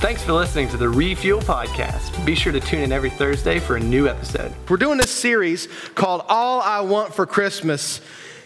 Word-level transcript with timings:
Thanks 0.00 0.22
for 0.22 0.32
listening 0.32 0.66
to 0.70 0.78
the 0.78 0.88
Refuel 0.88 1.42
Podcast. 1.42 2.24
Be 2.24 2.34
sure 2.34 2.52
to 2.52 2.60
tune 2.60 2.80
in 2.80 2.90
every 2.90 3.10
Thursday 3.10 3.58
for 3.58 3.76
a 3.76 3.80
new 3.80 4.08
episode. 4.08 4.50
We're 4.66 4.78
doing 4.78 4.96
this 4.96 5.10
series 5.10 5.68
called 5.94 6.24
All 6.26 6.62
I 6.62 6.80
Want 6.80 7.12
for 7.12 7.26
Christmas 7.26 8.00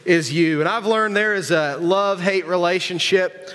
Is 0.04 0.32
You. 0.32 0.58
And 0.58 0.68
I've 0.68 0.84
learned 0.84 1.16
there 1.16 1.32
is 1.32 1.52
a 1.52 1.76
love 1.76 2.20
hate 2.20 2.48
relationship 2.48 3.50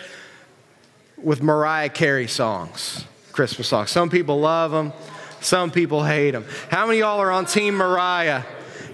with 1.18 1.44
Mariah 1.44 1.90
Carey 1.90 2.30
songs, 2.30 3.04
Christmas 3.34 3.68
songs. 3.68 3.92
Some 3.92 4.10
people 4.10 4.40
love 4.40 4.72
them, 4.72 4.94
some 5.42 5.70
people 5.70 6.02
hate 6.02 6.32
them. 6.32 6.46
How 6.72 6.86
many 6.86 7.00
of 7.00 7.02
y'all 7.02 7.20
are 7.20 7.32
on 7.32 7.48
Team 7.48 7.76
Mariah? 7.76 8.44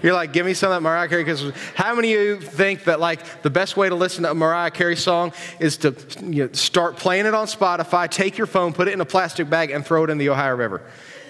You're 0.02 0.14
like, 0.14 0.32
give 0.32 0.46
me 0.46 0.54
some 0.54 0.70
of 0.70 0.76
that 0.76 0.82
Mariah 0.82 1.08
Carey. 1.08 1.24
Because 1.24 1.52
how 1.74 1.94
many 1.94 2.14
of 2.14 2.20
you 2.20 2.40
think 2.40 2.84
that 2.84 3.00
like 3.00 3.42
the 3.42 3.50
best 3.50 3.76
way 3.76 3.88
to 3.88 3.94
listen 3.94 4.24
to 4.24 4.30
a 4.30 4.34
Mariah 4.34 4.70
Carey 4.70 4.96
song 4.96 5.32
is 5.58 5.76
to 5.78 5.94
you 6.22 6.46
know, 6.46 6.52
start 6.52 6.96
playing 6.96 7.26
it 7.26 7.34
on 7.34 7.46
Spotify, 7.46 8.10
take 8.10 8.38
your 8.38 8.46
phone, 8.46 8.72
put 8.72 8.88
it 8.88 8.92
in 8.92 9.00
a 9.00 9.06
plastic 9.06 9.48
bag, 9.48 9.70
and 9.70 9.84
throw 9.84 10.04
it 10.04 10.10
in 10.10 10.18
the 10.18 10.28
Ohio 10.28 10.54
River? 10.54 10.82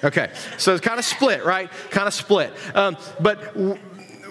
Okay, 0.05 0.31
so 0.59 0.75
it's 0.75 0.87
kind 0.87 0.99
of 0.99 1.05
split, 1.05 1.45
right? 1.45 1.71
Kind 1.91 2.07
of 2.07 2.15
split. 2.15 2.53
Um, 2.75 2.97
but 3.19 3.55
w- 3.55 3.79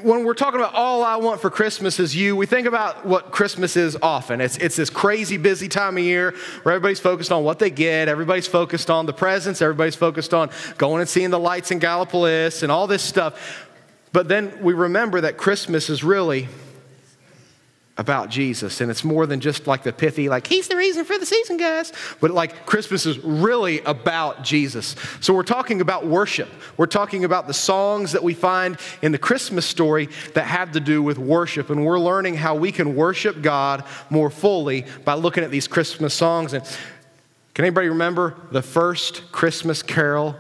when 0.06 0.24
we're 0.24 0.36
talking 0.36 0.60
about 0.60 0.76
all 0.76 1.04
I 1.04 1.16
want 1.16 1.42
for 1.42 1.50
Christmas 1.50 2.00
is 2.00 2.16
you, 2.16 2.36
we 2.36 2.46
think 2.46 2.68
about 2.68 3.08
what 3.08 3.32
Christmas 3.32 3.76
is 3.76 3.98
often. 4.04 4.40
It's, 4.40 4.56
it's 4.58 4.76
this 4.76 4.92
crazy 4.92 5.38
busy 5.38 5.68
time 5.68 5.98
of 5.98 6.04
year 6.04 6.36
where 6.62 6.76
everybody's 6.76 7.00
focused 7.00 7.32
on 7.32 7.44
what 7.44 7.58
they 7.58 7.72
get, 7.72 8.08
everybody's 8.08 8.46
focused 8.46 8.92
on 8.92 9.08
the 9.08 9.14
presents, 9.14 9.64
everybody's 9.64 9.96
focused 9.96 10.32
on 10.32 10.52
going 10.78 11.02
and 11.02 11.10
seeing 11.10 11.32
the 11.32 11.40
lights 11.40 11.72
in 11.72 11.80
Gallipolis 11.80 12.62
and 12.62 12.72
all 12.72 12.86
this 12.86 13.02
stuff. 13.02 13.65
But 14.16 14.30
then 14.30 14.64
we 14.64 14.72
remember 14.72 15.20
that 15.20 15.36
Christmas 15.36 15.90
is 15.90 16.02
really 16.02 16.48
about 17.98 18.30
Jesus. 18.30 18.80
And 18.80 18.90
it's 18.90 19.04
more 19.04 19.26
than 19.26 19.42
just 19.42 19.68
like 19.68 19.84
the 19.84 19.92
pithy, 19.92 20.30
like, 20.30 20.48
he's 20.48 20.70
the 20.70 20.78
reason 20.78 21.04
for 21.04 21.18
the 21.18 21.26
season, 21.26 21.58
guys. 21.58 21.92
But 22.22 22.32
like, 22.32 22.66
Christmas 22.66 23.06
is 23.06 23.20
really 23.20 23.82
about 23.82 24.42
Jesus. 24.42 24.96
So 25.20 25.34
we're 25.34 25.44
talking 25.44 25.82
about 25.82 26.08
worship. 26.08 26.48
We're 26.78 26.86
talking 26.86 27.26
about 27.26 27.48
the 27.48 27.54
songs 27.54 28.14
that 28.14 28.24
we 28.24 28.34
find 28.34 28.78
in 29.02 29.12
the 29.12 29.18
Christmas 29.18 29.66
story 29.66 30.08
that 30.34 30.46
have 30.46 30.72
to 30.72 30.80
do 30.80 31.04
with 31.04 31.18
worship. 31.18 31.70
And 31.70 31.86
we're 31.86 32.00
learning 32.00 32.36
how 32.36 32.56
we 32.56 32.72
can 32.72 32.96
worship 32.96 33.42
God 33.42 33.84
more 34.10 34.30
fully 34.30 34.86
by 35.04 35.16
looking 35.16 35.44
at 35.44 35.52
these 35.52 35.68
Christmas 35.68 36.14
songs. 36.14 36.54
And 36.54 36.64
can 37.54 37.66
anybody 37.66 37.90
remember 37.90 38.38
the 38.50 38.62
first 38.62 39.30
Christmas 39.34 39.84
carol 39.84 40.38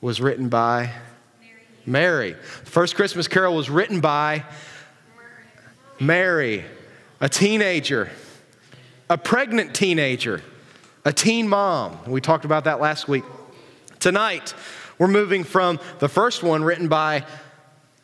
was 0.00 0.20
written 0.20 0.48
by? 0.48 0.92
Mary. 1.88 2.32
The 2.32 2.70
first 2.70 2.94
Christmas 2.94 3.26
carol 3.26 3.54
was 3.56 3.70
written 3.70 4.00
by 4.00 4.44
Mary, 5.98 6.64
a 7.20 7.28
teenager, 7.28 8.10
a 9.10 9.18
pregnant 9.18 9.74
teenager, 9.74 10.42
a 11.04 11.12
teen 11.12 11.48
mom. 11.48 11.98
We 12.06 12.20
talked 12.20 12.44
about 12.44 12.64
that 12.64 12.80
last 12.80 13.08
week. 13.08 13.24
Tonight, 13.98 14.54
we're 14.98 15.08
moving 15.08 15.42
from 15.42 15.80
the 15.98 16.08
first 16.08 16.42
one 16.42 16.62
written 16.62 16.88
by 16.88 17.24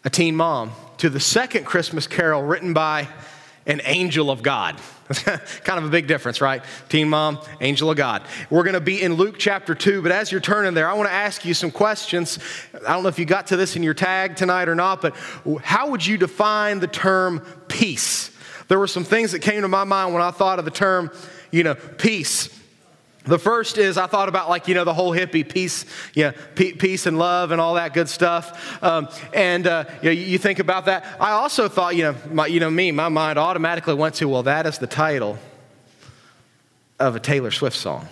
a 0.05 0.11
teen 0.11 0.35
mom 0.35 0.73
to 0.99 1.09
the 1.09 1.21
second 1.21 1.65
Christmas 1.65 2.07
carol 2.07 2.43
written 2.43 2.73
by 2.73 3.09
an 3.67 3.81
angel 3.85 4.31
of 4.31 4.43
God. 4.43 4.81
kind 5.65 5.79
of 5.79 5.85
a 5.85 5.89
big 5.89 6.07
difference, 6.07 6.41
right? 6.41 6.63
Teen 6.89 7.09
mom, 7.11 7.39
angel 7.61 7.91
of 7.91 7.97
God. 7.97 8.23
We're 8.49 8.63
going 8.63 8.75
to 8.75 8.81
be 8.81 9.03
in 9.03 9.15
Luke 9.15 9.37
chapter 9.39 9.75
2, 9.75 10.03
but 10.03 10.13
as 10.13 10.33
you're 10.33 10.41
turning 10.41 10.75
there, 10.75 10.89
I 10.89 10.95
want 10.95 11.09
to 11.09 11.15
ask 11.15 11.45
you 11.45 11.53
some 11.53 11.71
questions. 11.71 12.39
I 12.75 12.95
don't 12.95 13.03
know 13.03 13.09
if 13.09 13.19
you 13.19 13.27
got 13.27 13.49
to 13.49 13.57
this 13.57 13.77
in 13.77 13.83
your 13.83 13.95
tag 13.95 14.37
tonight 14.37 14.69
or 14.69 14.75
not, 14.75 15.03
but 15.03 15.15
how 15.63 15.91
would 15.91 16.05
you 16.05 16.17
define 16.17 16.81
the 16.81 16.87
term 16.87 17.41
peace? 17.69 18.31
There 18.69 18.79
were 18.79 18.87
some 18.87 19.05
things 19.05 19.33
that 19.33 19.41
came 19.41 19.63
to 19.63 19.69
my 19.69 19.85
mind 19.85 20.15
when 20.15 20.23
I 20.23 20.31
thought 20.31 20.59
of 20.59 20.65
the 20.65 20.71
term, 20.71 21.11
you 21.51 21.65
know, 21.65 21.75
peace. 21.75 22.49
The 23.25 23.39
first 23.39 23.79
is 23.79 23.97
I 23.97 24.07
thought 24.07 24.29
about 24.29 24.51
like 24.51 24.69
you 24.69 24.75
know 24.75 24.85
the 24.85 24.93
whole 24.93 25.13
hippie 25.13 25.49
peace, 25.49 25.87
yeah, 26.13 26.33
peace 26.55 27.07
and 27.07 27.19
love 27.19 27.53
and 27.53 27.61
all 27.61 27.75
that 27.75 27.95
good 27.95 28.09
stuff. 28.09 28.83
Um, 28.83 29.09
and 29.33 29.67
uh, 29.67 29.85
you, 30.03 30.09
know, 30.09 30.11
you 30.11 30.39
think 30.39 30.59
about 30.59 30.85
that. 30.87 31.07
I 31.19 31.31
also 31.31 31.69
thought 31.69 31.97
you 31.97 32.03
know 32.03 32.17
my, 32.31 32.47
you 32.47 32.61
know 32.61 32.71
me, 32.71 32.93
my 32.93 33.09
mind 33.09 33.39
automatically 33.39 33.95
went 33.95 34.17
to 34.17 34.29
well 34.29 34.43
that 34.43 34.67
is 34.67 34.77
the 34.77 34.87
title 34.87 35.39
of 36.99 37.17
a 37.17 37.21
Taylor 37.21 37.51
Swift 37.51 37.77
song. 37.77 38.09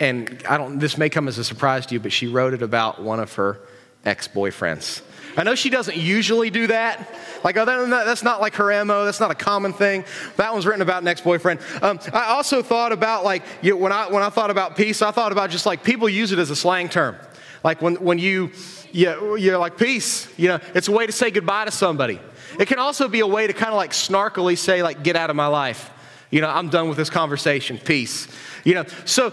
And 0.00 0.42
I 0.48 0.56
don't. 0.56 0.78
This 0.78 0.96
may 0.96 1.10
come 1.10 1.28
as 1.28 1.36
a 1.36 1.44
surprise 1.44 1.84
to 1.86 1.94
you, 1.94 2.00
but 2.00 2.12
she 2.12 2.26
wrote 2.26 2.54
it 2.54 2.62
about 2.62 3.02
one 3.02 3.20
of 3.20 3.34
her 3.34 3.60
ex-boyfriends. 4.06 5.02
I 5.36 5.42
know 5.42 5.54
she 5.54 5.70
doesn't 5.70 5.96
usually 5.96 6.50
do 6.50 6.66
that. 6.68 7.08
Like, 7.42 7.56
oh, 7.56 7.64
that, 7.64 8.04
that's 8.04 8.22
not 8.22 8.40
like 8.40 8.54
her 8.54 8.84
MO. 8.84 9.04
That's 9.04 9.20
not 9.20 9.30
a 9.30 9.34
common 9.34 9.72
thing. 9.72 10.04
That 10.36 10.52
one's 10.52 10.66
written 10.66 10.82
about 10.82 11.02
an 11.02 11.08
ex-boyfriend. 11.08 11.60
Um, 11.82 11.98
I 12.12 12.26
also 12.26 12.62
thought 12.62 12.92
about 12.92 13.24
like, 13.24 13.42
you 13.62 13.72
know, 13.72 13.76
when 13.76 13.92
I, 13.92 14.08
when 14.08 14.22
I 14.22 14.30
thought 14.30 14.50
about 14.50 14.76
peace, 14.76 15.02
I 15.02 15.10
thought 15.10 15.32
about 15.32 15.50
just 15.50 15.66
like 15.66 15.82
people 15.82 16.08
use 16.08 16.32
it 16.32 16.38
as 16.38 16.50
a 16.50 16.56
slang 16.56 16.88
term. 16.88 17.16
Like 17.62 17.82
when, 17.82 17.96
when 17.96 18.18
you, 18.18 18.52
you, 18.92 19.36
you're 19.36 19.58
like, 19.58 19.76
peace, 19.76 20.28
you 20.38 20.48
know, 20.48 20.60
it's 20.74 20.88
a 20.88 20.92
way 20.92 21.06
to 21.06 21.12
say 21.12 21.30
goodbye 21.30 21.64
to 21.64 21.70
somebody. 21.70 22.20
It 22.58 22.68
can 22.68 22.78
also 22.78 23.08
be 23.08 23.20
a 23.20 23.26
way 23.26 23.46
to 23.46 23.52
kind 23.52 23.70
of 23.70 23.76
like 23.76 23.90
snarkily 23.90 24.56
say 24.56 24.82
like, 24.82 25.02
get 25.02 25.16
out 25.16 25.30
of 25.30 25.36
my 25.36 25.46
life. 25.46 25.90
You 26.34 26.40
know, 26.40 26.50
I'm 26.50 26.68
done 26.68 26.88
with 26.88 26.96
this 26.96 27.10
conversation. 27.10 27.78
Peace. 27.78 28.26
You 28.64 28.74
know, 28.74 28.84
so 29.04 29.30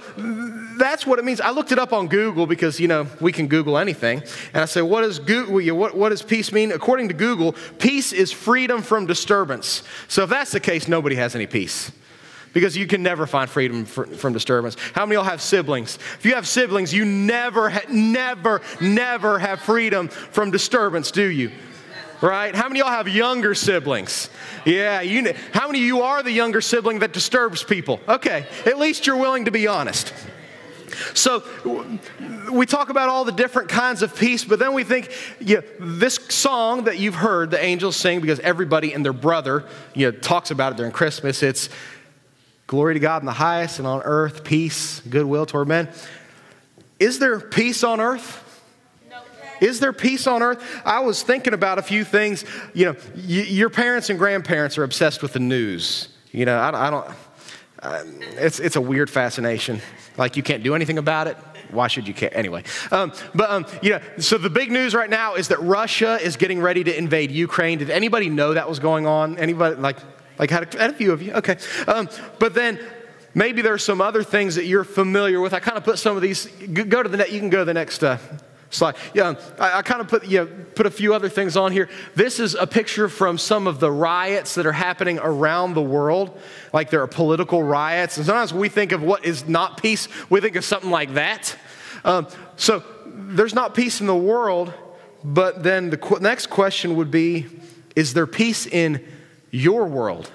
that's 0.77 1.03
what 1.03 1.17
it 1.17 1.25
means. 1.25 1.41
I 1.41 1.49
looked 1.49 1.71
it 1.71 1.79
up 1.79 1.93
on 1.93 2.07
Google 2.07 2.45
because, 2.45 2.79
you 2.79 2.87
know, 2.87 3.07
we 3.19 3.31
can 3.31 3.47
Google 3.47 3.79
anything. 3.79 4.21
And 4.53 4.61
I 4.61 4.65
said, 4.65 4.81
what 4.81 5.01
does, 5.01 5.17
Google, 5.17 5.75
what, 5.75 5.97
what 5.97 6.09
does 6.09 6.21
peace 6.21 6.51
mean? 6.51 6.71
According 6.71 7.07
to 7.07 7.15
Google, 7.15 7.55
peace 7.79 8.13
is 8.13 8.31
freedom 8.31 8.83
from 8.83 9.07
disturbance. 9.07 9.81
So 10.09 10.25
if 10.25 10.29
that's 10.29 10.51
the 10.51 10.59
case, 10.59 10.87
nobody 10.87 11.15
has 11.15 11.33
any 11.33 11.47
peace 11.47 11.91
because 12.53 12.77
you 12.77 12.85
can 12.85 13.01
never 13.01 13.25
find 13.25 13.49
freedom 13.49 13.83
from 13.83 14.31
disturbance. 14.31 14.77
How 14.93 15.07
many 15.07 15.15
of 15.15 15.23
y'all 15.23 15.31
have 15.31 15.41
siblings? 15.41 15.95
If 16.19 16.25
you 16.27 16.35
have 16.35 16.47
siblings, 16.47 16.93
you 16.93 17.03
never, 17.03 17.73
never, 17.89 18.61
never 18.79 19.39
have 19.39 19.59
freedom 19.61 20.07
from 20.07 20.51
disturbance, 20.51 21.09
do 21.09 21.25
you? 21.25 21.49
Right? 22.21 22.53
How 22.53 22.67
many 22.67 22.81
of 22.81 22.85
y'all 22.85 22.95
have 22.95 23.07
younger 23.07 23.55
siblings? 23.55 24.29
Yeah, 24.63 25.01
you, 25.01 25.33
how 25.53 25.65
many 25.65 25.79
of 25.79 25.85
you 25.85 26.01
are 26.01 26.21
the 26.21 26.31
younger 26.31 26.61
sibling 26.61 26.99
that 26.99 27.13
disturbs 27.13 27.63
people? 27.63 27.99
Okay, 28.07 28.45
at 28.65 28.77
least 28.77 29.07
you're 29.07 29.17
willing 29.17 29.45
to 29.45 29.51
be 29.51 29.65
honest. 29.65 30.13
So 31.13 31.43
we 32.51 32.65
talk 32.65 32.89
about 32.89 33.09
all 33.09 33.25
the 33.25 33.31
different 33.31 33.69
kinds 33.69 34.01
of 34.01 34.15
peace, 34.15 34.45
but 34.45 34.59
then 34.59 34.73
we 34.73 34.83
think, 34.83 35.11
yeah, 35.39 35.61
this 35.79 36.15
song 36.29 36.83
that 36.83 36.99
you've 36.99 37.15
heard 37.15 37.49
the 37.49 37.63
angels 37.63 37.95
sing 37.95 38.21
because 38.21 38.39
everybody 38.41 38.93
and 38.93 39.03
their 39.03 39.13
brother 39.13 39.63
you 39.95 40.11
know, 40.11 40.17
talks 40.17 40.51
about 40.51 40.73
it 40.73 40.77
during 40.77 40.91
Christmas. 40.91 41.41
It's 41.41 41.69
glory 42.67 42.93
to 42.93 42.99
God 42.99 43.21
in 43.21 43.25
the 43.25 43.31
highest 43.31 43.79
and 43.79 43.87
on 43.87 44.01
earth, 44.03 44.43
peace, 44.43 45.01
goodwill 45.01 45.45
toward 45.45 45.67
men. 45.67 45.89
Is 46.99 47.19
there 47.19 47.39
peace 47.39 47.83
on 47.83 47.99
earth? 47.99 48.47
Is 49.61 49.79
there 49.79 49.93
peace 49.93 50.27
on 50.27 50.41
earth? 50.41 50.61
I 50.83 50.99
was 50.99 51.23
thinking 51.23 51.53
about 51.53 51.77
a 51.77 51.83
few 51.83 52.03
things. 52.03 52.43
You 52.73 52.87
know, 52.87 52.95
y- 53.15 53.45
your 53.47 53.69
parents 53.69 54.09
and 54.09 54.19
grandparents 54.19 54.77
are 54.77 54.83
obsessed 54.83 55.21
with 55.21 55.33
the 55.33 55.39
news. 55.39 56.09
You 56.31 56.45
know, 56.45 56.57
I, 56.57 56.87
I 56.87 56.89
don't, 56.89 57.07
uh, 57.81 58.03
it's, 58.37 58.59
it's 58.59 58.75
a 58.75 58.81
weird 58.81 59.09
fascination. 59.09 59.79
Like 60.17 60.35
you 60.35 60.43
can't 60.43 60.63
do 60.63 60.75
anything 60.75 60.97
about 60.97 61.27
it. 61.27 61.37
Why 61.69 61.87
should 61.87 62.07
you 62.07 62.13
care? 62.13 62.35
Anyway, 62.35 62.63
um, 62.91 63.13
but 63.33 63.49
um, 63.49 63.65
you 63.81 63.91
know, 63.91 64.01
so 64.17 64.37
the 64.37 64.49
big 64.49 64.71
news 64.71 64.93
right 64.93 65.09
now 65.09 65.35
is 65.35 65.47
that 65.49 65.61
Russia 65.61 66.19
is 66.21 66.35
getting 66.35 66.59
ready 66.59 66.83
to 66.83 66.97
invade 66.97 67.31
Ukraine. 67.31 67.77
Did 67.77 67.89
anybody 67.89 68.29
know 68.29 68.53
that 68.55 68.67
was 68.67 68.79
going 68.79 69.07
on? 69.07 69.37
Anybody 69.37 69.77
like 69.77 69.97
like 70.37 70.49
had 70.49 70.75
a, 70.75 70.77
had 70.77 70.89
a 70.89 70.93
few 70.93 71.13
of 71.13 71.21
you? 71.21 71.31
Okay, 71.33 71.57
um, 71.87 72.09
but 72.39 72.53
then 72.53 72.77
maybe 73.33 73.61
there's 73.61 73.85
some 73.85 74.01
other 74.01 74.21
things 74.21 74.55
that 74.55 74.65
you're 74.65 74.83
familiar 74.83 75.39
with. 75.39 75.53
I 75.53 75.61
kind 75.61 75.77
of 75.77 75.85
put 75.85 75.97
some 75.97 76.17
of 76.17 76.21
these. 76.21 76.45
Go 76.45 77.03
to 77.03 77.07
the 77.07 77.15
net. 77.15 77.31
You 77.31 77.39
can 77.39 77.49
go 77.49 77.59
to 77.59 77.65
the 77.65 77.73
next 77.73 78.03
uh, 78.03 78.17
slide. 78.71 78.95
Yeah, 79.13 79.35
I, 79.59 79.79
I 79.79 79.81
kind 79.81 80.01
of 80.01 80.07
put, 80.07 80.29
know, 80.29 80.45
put 80.45 80.85
a 80.85 80.91
few 80.91 81.13
other 81.13 81.29
things 81.29 81.55
on 81.55 81.71
here. 81.71 81.89
This 82.15 82.39
is 82.39 82.55
a 82.55 82.65
picture 82.65 83.07
from 83.07 83.37
some 83.37 83.67
of 83.67 83.79
the 83.79 83.91
riots 83.91 84.55
that 84.55 84.65
are 84.65 84.71
happening 84.71 85.19
around 85.21 85.73
the 85.73 85.81
world. 85.81 86.39
Like 86.73 86.89
there 86.89 87.01
are 87.01 87.07
political 87.07 87.61
riots. 87.61 88.17
And 88.17 88.25
sometimes 88.25 88.53
we 88.53 88.69
think 88.69 88.91
of 88.91 89.03
what 89.03 89.25
is 89.25 89.47
not 89.47 89.81
peace, 89.81 90.07
we 90.29 90.41
think 90.41 90.55
of 90.55 90.65
something 90.65 90.89
like 90.89 91.13
that. 91.13 91.55
Um, 92.03 92.27
so 92.55 92.83
there's 93.05 93.53
not 93.53 93.75
peace 93.75 94.01
in 94.01 94.07
the 94.07 94.15
world, 94.15 94.73
but 95.23 95.61
then 95.61 95.89
the 95.89 95.97
qu- 95.97 96.19
next 96.19 96.47
question 96.47 96.95
would 96.95 97.11
be 97.11 97.45
is 97.95 98.13
there 98.13 98.25
peace 98.25 98.65
in 98.65 99.05
your 99.51 99.85
world? 99.85 100.31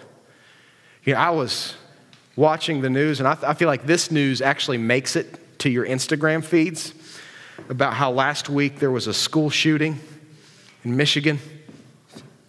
You 1.04 1.14
know, 1.14 1.20
I 1.20 1.30
was 1.30 1.74
watching 2.36 2.82
the 2.82 2.90
news, 2.90 3.18
and 3.18 3.26
I, 3.26 3.34
th- 3.34 3.44
I 3.44 3.54
feel 3.54 3.66
like 3.66 3.86
this 3.86 4.10
news 4.10 4.42
actually 4.42 4.76
makes 4.76 5.16
it 5.16 5.58
to 5.60 5.70
your 5.70 5.86
Instagram 5.86 6.44
feeds 6.44 6.92
about 7.68 7.94
how 7.94 8.10
last 8.10 8.48
week 8.48 8.78
there 8.78 8.90
was 8.90 9.06
a 9.06 9.14
school 9.14 9.50
shooting 9.50 9.98
in 10.84 10.96
Michigan. 10.96 11.38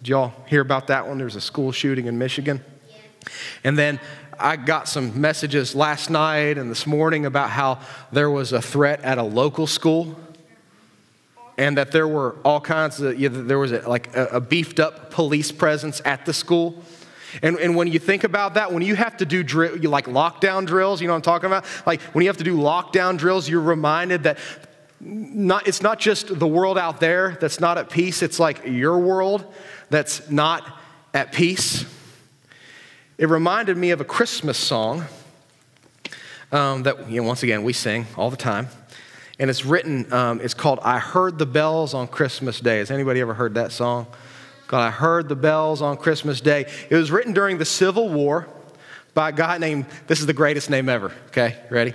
Did 0.02 0.08
y'all 0.08 0.32
hear 0.46 0.60
about 0.60 0.86
that 0.88 1.06
one? 1.08 1.18
There 1.18 1.24
was 1.24 1.36
a 1.36 1.40
school 1.40 1.72
shooting 1.72 2.06
in 2.06 2.18
Michigan. 2.18 2.62
And 3.64 3.76
then 3.76 4.00
I 4.38 4.56
got 4.56 4.88
some 4.88 5.20
messages 5.20 5.74
last 5.74 6.10
night 6.10 6.58
and 6.58 6.70
this 6.70 6.86
morning 6.86 7.26
about 7.26 7.50
how 7.50 7.80
there 8.12 8.30
was 8.30 8.52
a 8.52 8.62
threat 8.62 9.00
at 9.02 9.18
a 9.18 9.22
local 9.22 9.66
school 9.66 10.16
and 11.56 11.76
that 11.76 11.90
there 11.90 12.06
were 12.06 12.36
all 12.44 12.60
kinds 12.60 13.00
of, 13.00 13.18
you 13.18 13.28
know, 13.28 13.42
there 13.42 13.58
was 13.58 13.72
a, 13.72 13.88
like 13.88 14.14
a, 14.14 14.26
a 14.26 14.40
beefed 14.40 14.78
up 14.78 15.10
police 15.10 15.50
presence 15.50 16.00
at 16.04 16.24
the 16.24 16.32
school. 16.32 16.80
And, 17.42 17.58
and 17.58 17.74
when 17.74 17.88
you 17.88 17.98
think 17.98 18.22
about 18.22 18.54
that, 18.54 18.72
when 18.72 18.82
you 18.82 18.94
have 18.94 19.16
to 19.18 19.26
do 19.26 19.42
drill, 19.42 19.76
you 19.76 19.88
like 19.88 20.06
lockdown 20.06 20.66
drills, 20.66 21.00
you 21.00 21.08
know 21.08 21.14
what 21.14 21.18
I'm 21.18 21.22
talking 21.22 21.46
about? 21.46 21.64
Like 21.84 22.00
when 22.14 22.22
you 22.22 22.28
have 22.28 22.36
to 22.36 22.44
do 22.44 22.56
lockdown 22.56 23.18
drills, 23.18 23.48
you're 23.48 23.60
reminded 23.60 24.22
that 24.22 24.38
not, 25.00 25.68
it's 25.68 25.82
not 25.82 25.98
just 25.98 26.38
the 26.38 26.46
world 26.46 26.78
out 26.78 27.00
there 27.00 27.36
that's 27.40 27.60
not 27.60 27.78
at 27.78 27.90
peace, 27.90 28.22
it's 28.22 28.38
like 28.38 28.64
your 28.66 28.98
world 28.98 29.44
that's 29.90 30.30
not 30.30 30.78
at 31.14 31.32
peace. 31.32 31.84
It 33.16 33.28
reminded 33.28 33.76
me 33.76 33.90
of 33.90 34.00
a 34.00 34.04
Christmas 34.04 34.58
song 34.58 35.04
um, 36.52 36.84
that, 36.84 37.10
you 37.10 37.20
know, 37.20 37.26
once 37.26 37.42
again, 37.42 37.62
we 37.62 37.72
sing 37.72 38.06
all 38.16 38.30
the 38.30 38.36
time. 38.36 38.68
And 39.40 39.50
it's 39.50 39.64
written, 39.64 40.12
um, 40.12 40.40
it's 40.40 40.54
called 40.54 40.80
I 40.82 40.98
Heard 40.98 41.38
the 41.38 41.46
Bells 41.46 41.94
on 41.94 42.08
Christmas 42.08 42.60
Day. 42.60 42.78
Has 42.78 42.90
anybody 42.90 43.20
ever 43.20 43.34
heard 43.34 43.54
that 43.54 43.72
song? 43.72 44.06
God, 44.66 44.86
I 44.86 44.90
heard 44.90 45.28
the 45.28 45.36
bells 45.36 45.80
on 45.80 45.96
Christmas 45.96 46.40
Day. 46.40 46.66
It 46.90 46.94
was 46.94 47.10
written 47.10 47.32
during 47.32 47.56
the 47.58 47.64
Civil 47.64 48.08
War 48.10 48.46
by 49.14 49.30
a 49.30 49.32
guy 49.32 49.58
named, 49.58 49.86
this 50.06 50.20
is 50.20 50.26
the 50.26 50.34
greatest 50.34 50.70
name 50.70 50.88
ever, 50.88 51.12
okay? 51.28 51.56
Ready? 51.70 51.94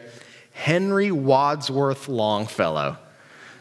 Henry 0.53 1.11
Wadsworth 1.11 2.07
Longfellow. 2.07 2.97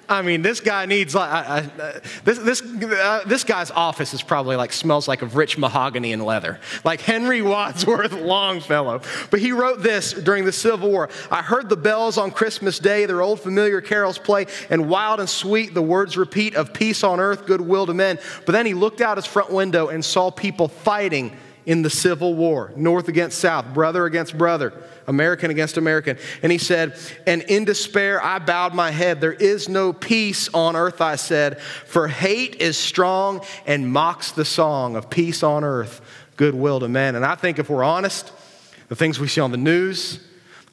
I 0.09 0.21
mean, 0.21 0.43
this 0.43 0.61
guy 0.61 0.85
needs 0.85 1.15
like 1.15 1.31
I, 1.31 1.59
I, 1.59 2.01
this 2.25 2.39
this 2.39 2.61
uh, 2.61 3.23
this 3.27 3.45
guy's 3.45 3.71
office 3.71 4.13
is 4.13 4.23
probably 4.23 4.57
like 4.57 4.73
smells 4.73 5.09
like 5.09 5.23
of 5.23 5.37
rich 5.37 5.57
mahogany 5.57 6.13
and 6.13 6.23
leather, 6.23 6.61
like 6.85 7.01
Henry 7.01 7.41
Wadsworth 7.53 8.13
Longfellow. 8.13 9.01
But 9.31 9.41
he 9.41 9.53
wrote 9.53 9.83
this 9.83 10.13
during 10.13 10.45
the 10.45 10.53
Civil 10.53 10.91
War. 10.91 11.09
I 11.31 11.41
heard 11.41 11.71
the 11.71 11.77
bells 11.77 12.19
on 12.19 12.31
Christmas 12.31 12.79
Day, 12.79 13.07
their 13.07 13.23
old 13.23 13.41
familiar 13.41 13.81
carols 13.81 14.19
play, 14.19 14.47
and 14.69 14.89
wild 14.89 15.21
and 15.21 15.29
sweet 15.29 15.73
the 15.73 15.83
words 15.83 16.19
repeat 16.19 16.57
of 16.57 16.75
peace 16.75 17.03
on 17.03 17.19
earth, 17.19 17.47
goodwill 17.47 17.87
to 17.87 17.95
men. 17.95 18.19
But 18.45 18.53
then 18.53 18.67
he 18.67 18.75
looked 18.75 19.01
out 19.01 19.17
his 19.17 19.27
front 19.27 19.51
window 19.51 19.89
and 19.89 20.05
saw 20.05 20.31
people 20.31 20.69
fighting 20.69 21.35
in 21.65 21.83
the 21.83 21.91
Civil 21.91 22.35
War, 22.35 22.73
North 22.77 23.09
against 23.09 23.39
South, 23.39 23.73
brother 23.73 24.05
against 24.07 24.37
brother, 24.37 24.73
American 25.07 25.51
against 25.51 25.77
American. 25.77 26.19
And 26.43 26.51
he 26.51 26.59
said, 26.59 26.99
And 27.27 27.43
in 27.43 27.65
despair 27.65 28.23
I 28.23 28.39
bowed 28.39 28.75
my 28.75 28.91
head. 28.91 29.21
There 29.21 29.33
is 29.33 29.69
no 29.69 29.93
peace 29.93 30.49
on 30.53 30.77
earth, 30.77 31.01
I 31.01 31.17
said, 31.17 31.61
for 31.61 32.09
hate 32.09 32.57
is 32.57 32.77
strong 32.77 33.43
and 33.67 33.93
mocks 33.93 34.33
the 34.33 34.45
song 34.45 34.97
of 34.97 35.09
peace 35.09 35.43
on 35.43 35.63
earth, 35.65 36.01
goodwill 36.37 36.81
to 36.81 36.89
men. 36.89 37.15
And 37.15 37.25
I 37.25 37.37
think 37.37 37.59
if 37.59 37.71
we're 37.71 37.85
honest, 37.85 38.33
the 38.89 38.97
things 38.97 39.21
we 39.21 39.29
see 39.29 39.41
on 39.41 39.53
the 39.53 39.57
news, 39.57 40.21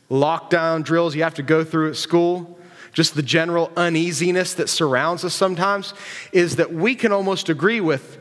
lockdown 0.09 0.83
drills 0.83 1.15
you 1.15 1.24
have 1.24 1.36
to 1.36 1.44
go 1.44 1.63
through 1.63 1.89
at 1.89 1.95
school, 1.95 2.59
just 2.94 3.15
the 3.15 3.21
general 3.21 3.71
uneasiness 3.77 4.56
that 4.56 4.69
surrounds 4.69 5.24
us 5.24 5.36
sometimes, 5.36 5.94
is 6.31 6.56
that 6.56 6.74
we 6.74 6.95
can 6.95 7.12
almost 7.12 7.47
agree 7.47 7.80
with 7.80 8.19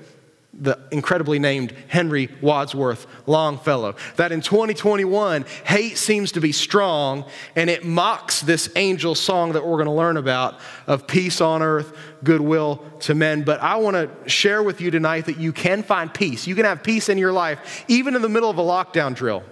the 0.61 0.79
incredibly 0.91 1.39
named 1.39 1.73
Henry 1.87 2.29
Wadsworth 2.41 3.07
Longfellow. 3.27 3.95
That 4.17 4.33
in 4.33 4.41
2021, 4.41 5.45
hate 5.65 5.97
seems 5.97 6.33
to 6.33 6.41
be 6.41 6.53
strong 6.53 7.25
and 7.55 7.71
it 7.71 7.85
mocks 7.85 8.41
this 8.41 8.71
angel 8.77 9.15
song 9.15 9.53
that 9.53 9.65
we're 9.65 9.77
going 9.77 9.87
to 9.87 9.93
learn 9.93 10.17
about 10.17 10.59
of 10.87 11.07
peace 11.07 11.41
on 11.41 11.63
earth, 11.63 11.97
goodwill 12.25 12.85
to 13.01 13.15
men. 13.15 13.43
But 13.43 13.61
I 13.61 13.77
want 13.77 13.95
to 13.95 14.29
share 14.29 14.63
with 14.63 14.81
you 14.81 14.91
tonight 14.91 15.27
that 15.27 15.39
you 15.39 15.53
can 15.53 15.83
find 15.83 16.13
peace. 16.13 16.47
You 16.47 16.55
can 16.55 16.65
have 16.65 16.83
peace 16.83 17.09
in 17.09 17.19
your 17.19 17.33
life, 17.33 17.85
even 17.89 18.17
in 18.17 18.23
the 18.23 18.29
middle 18.29 18.51
of 18.51 18.59
a 18.59 18.63
lockdown 18.63 19.15
drill, 19.15 19.45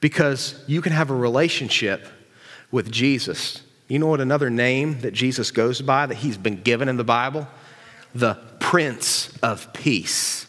because 0.00 0.62
you 0.66 0.80
can 0.80 0.92
have 0.92 1.10
a 1.10 1.14
relationship 1.14 2.06
with 2.70 2.90
Jesus. 2.90 3.62
You 3.86 3.98
know 3.98 4.08
what 4.08 4.20
another 4.20 4.50
name 4.50 5.00
that 5.00 5.12
Jesus 5.12 5.50
goes 5.50 5.80
by 5.80 6.06
that 6.06 6.16
he's 6.16 6.36
been 6.36 6.60
given 6.62 6.88
in 6.88 6.96
the 6.96 7.04
Bible? 7.04 7.46
the 8.14 8.38
Prince 8.68 9.34
of 9.42 9.72
Peace. 9.72 10.46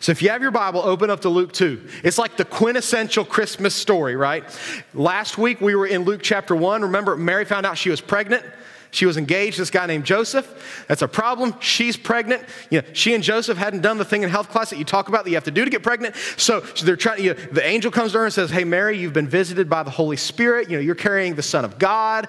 So 0.00 0.10
if 0.10 0.20
you 0.20 0.30
have 0.30 0.42
your 0.42 0.50
Bible, 0.50 0.80
open 0.80 1.10
up 1.10 1.20
to 1.20 1.28
Luke 1.28 1.52
2. 1.52 1.80
It's 2.02 2.18
like 2.18 2.36
the 2.36 2.44
quintessential 2.44 3.24
Christmas 3.24 3.72
story, 3.72 4.16
right? 4.16 4.42
Last 4.94 5.38
week 5.38 5.60
we 5.60 5.76
were 5.76 5.86
in 5.86 6.02
Luke 6.02 6.22
chapter 6.24 6.56
1. 6.56 6.82
Remember, 6.82 7.16
Mary 7.16 7.44
found 7.44 7.64
out 7.64 7.78
she 7.78 7.88
was 7.88 8.00
pregnant. 8.00 8.44
She 8.96 9.04
was 9.04 9.18
engaged 9.18 9.56
to 9.56 9.60
this 9.60 9.68
guy 9.68 9.84
named 9.84 10.06
Joseph. 10.06 10.84
That's 10.88 11.02
a 11.02 11.08
problem. 11.08 11.54
She's 11.60 11.98
pregnant. 11.98 12.42
You 12.70 12.80
know, 12.80 12.88
she 12.94 13.14
and 13.14 13.22
Joseph 13.22 13.58
hadn't 13.58 13.82
done 13.82 13.98
the 13.98 14.06
thing 14.06 14.22
in 14.22 14.30
health 14.30 14.48
class 14.48 14.70
that 14.70 14.78
you 14.78 14.86
talk 14.86 15.10
about 15.10 15.24
that 15.24 15.30
you 15.30 15.36
have 15.36 15.44
to 15.44 15.50
do 15.50 15.66
to 15.66 15.70
get 15.70 15.82
pregnant. 15.82 16.16
So, 16.38 16.64
so 16.74 16.86
they're 16.86 16.96
trying. 16.96 17.22
You 17.22 17.34
know, 17.34 17.40
the 17.52 17.62
angel 17.62 17.90
comes 17.90 18.12
to 18.12 18.18
her 18.18 18.24
and 18.24 18.32
says, 18.32 18.50
"Hey, 18.50 18.64
Mary, 18.64 18.96
you've 18.96 19.12
been 19.12 19.28
visited 19.28 19.68
by 19.68 19.82
the 19.82 19.90
Holy 19.90 20.16
Spirit. 20.16 20.70
You 20.70 20.78
know, 20.78 20.82
you're 20.82 20.94
carrying 20.94 21.34
the 21.34 21.42
Son 21.42 21.62
of 21.62 21.78
God." 21.78 22.28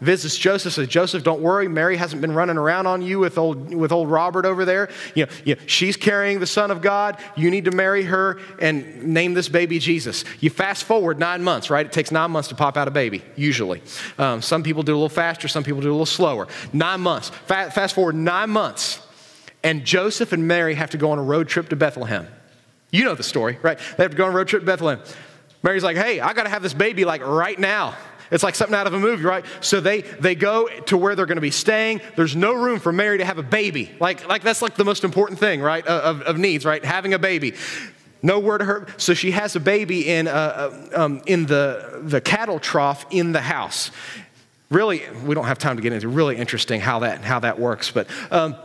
Visits 0.00 0.36
Joseph. 0.36 0.72
Says, 0.72 0.88
"Joseph, 0.88 1.22
don't 1.22 1.42
worry. 1.42 1.68
Mary 1.68 1.96
hasn't 1.96 2.20
been 2.20 2.32
running 2.32 2.56
around 2.56 2.88
on 2.88 3.02
you 3.02 3.20
with 3.20 3.38
old 3.38 3.72
with 3.72 3.92
old 3.92 4.10
Robert 4.10 4.46
over 4.46 4.64
there. 4.64 4.88
You 5.14 5.26
know, 5.26 5.32
you 5.44 5.54
know, 5.54 5.60
she's 5.66 5.96
carrying 5.96 6.40
the 6.40 6.46
Son 6.46 6.72
of 6.72 6.82
God. 6.82 7.18
You 7.36 7.52
need 7.52 7.66
to 7.66 7.70
marry 7.70 8.02
her 8.02 8.40
and 8.60 9.04
name 9.04 9.34
this 9.34 9.48
baby 9.48 9.78
Jesus." 9.78 10.24
You 10.40 10.50
fast 10.50 10.82
forward 10.82 11.20
nine 11.20 11.44
months, 11.44 11.70
right? 11.70 11.86
It 11.86 11.92
takes 11.92 12.10
nine 12.10 12.32
months 12.32 12.48
to 12.48 12.56
pop 12.56 12.76
out 12.76 12.88
a 12.88 12.90
baby. 12.90 13.22
Usually, 13.36 13.80
um, 14.18 14.42
some 14.42 14.64
people 14.64 14.82
do 14.82 14.92
a 14.92 14.98
little 14.98 15.08
faster. 15.08 15.46
Some 15.46 15.62
people 15.62 15.80
do 15.80 15.88
a 15.88 15.92
little 15.92 15.99
slower. 16.06 16.48
Nine 16.72 17.00
months. 17.00 17.30
Fast 17.46 17.94
forward 17.94 18.14
nine 18.14 18.50
months, 18.50 19.00
and 19.62 19.84
Joseph 19.84 20.32
and 20.32 20.46
Mary 20.46 20.74
have 20.74 20.90
to 20.90 20.98
go 20.98 21.10
on 21.10 21.18
a 21.18 21.22
road 21.22 21.48
trip 21.48 21.68
to 21.70 21.76
Bethlehem. 21.76 22.26
You 22.90 23.04
know 23.04 23.14
the 23.14 23.22
story, 23.22 23.58
right? 23.62 23.78
They 23.96 24.02
have 24.02 24.10
to 24.10 24.16
go 24.16 24.24
on 24.24 24.32
a 24.32 24.36
road 24.36 24.48
trip 24.48 24.62
to 24.62 24.66
Bethlehem. 24.66 25.00
Mary's 25.62 25.84
like, 25.84 25.96
hey, 25.96 26.20
I 26.20 26.32
got 26.32 26.44
to 26.44 26.48
have 26.48 26.62
this 26.62 26.74
baby 26.74 27.04
like 27.04 27.24
right 27.24 27.58
now. 27.58 27.94
It's 28.30 28.44
like 28.44 28.54
something 28.54 28.76
out 28.76 28.86
of 28.86 28.94
a 28.94 28.98
movie, 28.98 29.24
right? 29.24 29.44
So 29.60 29.80
they, 29.80 30.02
they 30.02 30.34
go 30.34 30.68
to 30.68 30.96
where 30.96 31.14
they're 31.14 31.26
going 31.26 31.36
to 31.36 31.42
be 31.42 31.50
staying. 31.50 32.00
There's 32.16 32.36
no 32.36 32.54
room 32.54 32.78
for 32.78 32.92
Mary 32.92 33.18
to 33.18 33.24
have 33.24 33.38
a 33.38 33.42
baby. 33.42 33.90
Like, 33.98 34.26
like 34.28 34.42
that's 34.42 34.62
like 34.62 34.76
the 34.76 34.84
most 34.84 35.04
important 35.04 35.40
thing, 35.40 35.60
right? 35.60 35.84
Of, 35.86 36.22
of 36.22 36.38
needs, 36.38 36.64
right? 36.64 36.84
Having 36.84 37.14
a 37.14 37.18
baby. 37.18 37.54
Nowhere 38.22 38.58
to 38.58 38.64
her. 38.64 38.86
So 38.98 39.14
she 39.14 39.32
has 39.32 39.56
a 39.56 39.60
baby 39.60 40.08
in, 40.08 40.28
uh, 40.28 40.90
um, 40.94 41.22
in 41.26 41.46
the, 41.46 42.00
the 42.02 42.20
cattle 42.20 42.60
trough 42.60 43.04
in 43.10 43.32
the 43.32 43.40
house 43.40 43.90
really, 44.70 45.02
we 45.24 45.34
don't 45.34 45.46
have 45.46 45.58
time 45.58 45.76
to 45.76 45.82
get 45.82 45.92
into 45.92 46.08
really 46.08 46.36
interesting 46.36 46.80
how 46.80 47.00
that, 47.00 47.22
how 47.22 47.40
that 47.40 47.58
works, 47.58 47.90
but 47.90 48.06
um, 48.30 48.56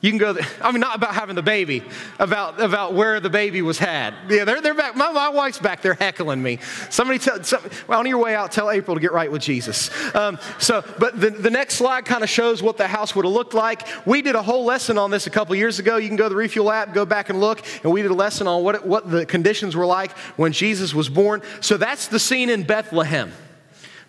you 0.00 0.10
can 0.10 0.18
go, 0.18 0.36
I 0.60 0.70
mean, 0.70 0.80
not 0.80 0.94
about 0.94 1.14
having 1.14 1.34
the 1.34 1.42
baby, 1.42 1.82
about, 2.20 2.60
about 2.60 2.92
where 2.92 3.18
the 3.18 3.30
baby 3.30 3.62
was 3.62 3.78
had. 3.78 4.14
Yeah, 4.28 4.44
they're, 4.44 4.60
they're 4.60 4.74
back. 4.74 4.94
My, 4.94 5.10
my 5.10 5.30
wife's 5.30 5.58
back 5.58 5.80
there 5.82 5.94
heckling 5.94 6.40
me. 6.40 6.58
Somebody 6.90 7.18
tell, 7.18 7.42
some, 7.42 7.62
well, 7.88 7.98
on 7.98 8.06
your 8.06 8.18
way 8.18 8.34
out, 8.34 8.52
tell 8.52 8.70
April 8.70 8.94
to 8.94 9.00
get 9.00 9.12
right 9.12 9.32
with 9.32 9.42
Jesus. 9.42 9.90
Um, 10.14 10.38
so, 10.58 10.84
but 10.98 11.18
the, 11.18 11.30
the 11.30 11.50
next 11.50 11.74
slide 11.74 12.04
kind 12.04 12.22
of 12.22 12.28
shows 12.28 12.62
what 12.62 12.76
the 12.76 12.86
house 12.86 13.16
would 13.16 13.24
have 13.24 13.34
looked 13.34 13.54
like. 13.54 13.88
We 14.06 14.22
did 14.22 14.36
a 14.36 14.42
whole 14.42 14.64
lesson 14.64 14.96
on 14.98 15.10
this 15.10 15.26
a 15.26 15.30
couple 15.30 15.56
years 15.56 15.78
ago. 15.78 15.96
You 15.96 16.08
can 16.08 16.16
go 16.16 16.24
to 16.24 16.28
the 16.28 16.36
Refuel 16.36 16.70
app, 16.70 16.92
go 16.92 17.06
back 17.06 17.30
and 17.30 17.40
look, 17.40 17.62
and 17.82 17.90
we 17.90 18.02
did 18.02 18.10
a 18.10 18.14
lesson 18.14 18.46
on 18.46 18.62
what, 18.62 18.76
it, 18.76 18.86
what 18.86 19.10
the 19.10 19.26
conditions 19.26 19.74
were 19.74 19.86
like 19.86 20.12
when 20.36 20.52
Jesus 20.52 20.94
was 20.94 21.08
born. 21.08 21.42
So 21.60 21.78
that's 21.78 22.06
the 22.06 22.20
scene 22.20 22.50
in 22.50 22.62
Bethlehem. 22.64 23.32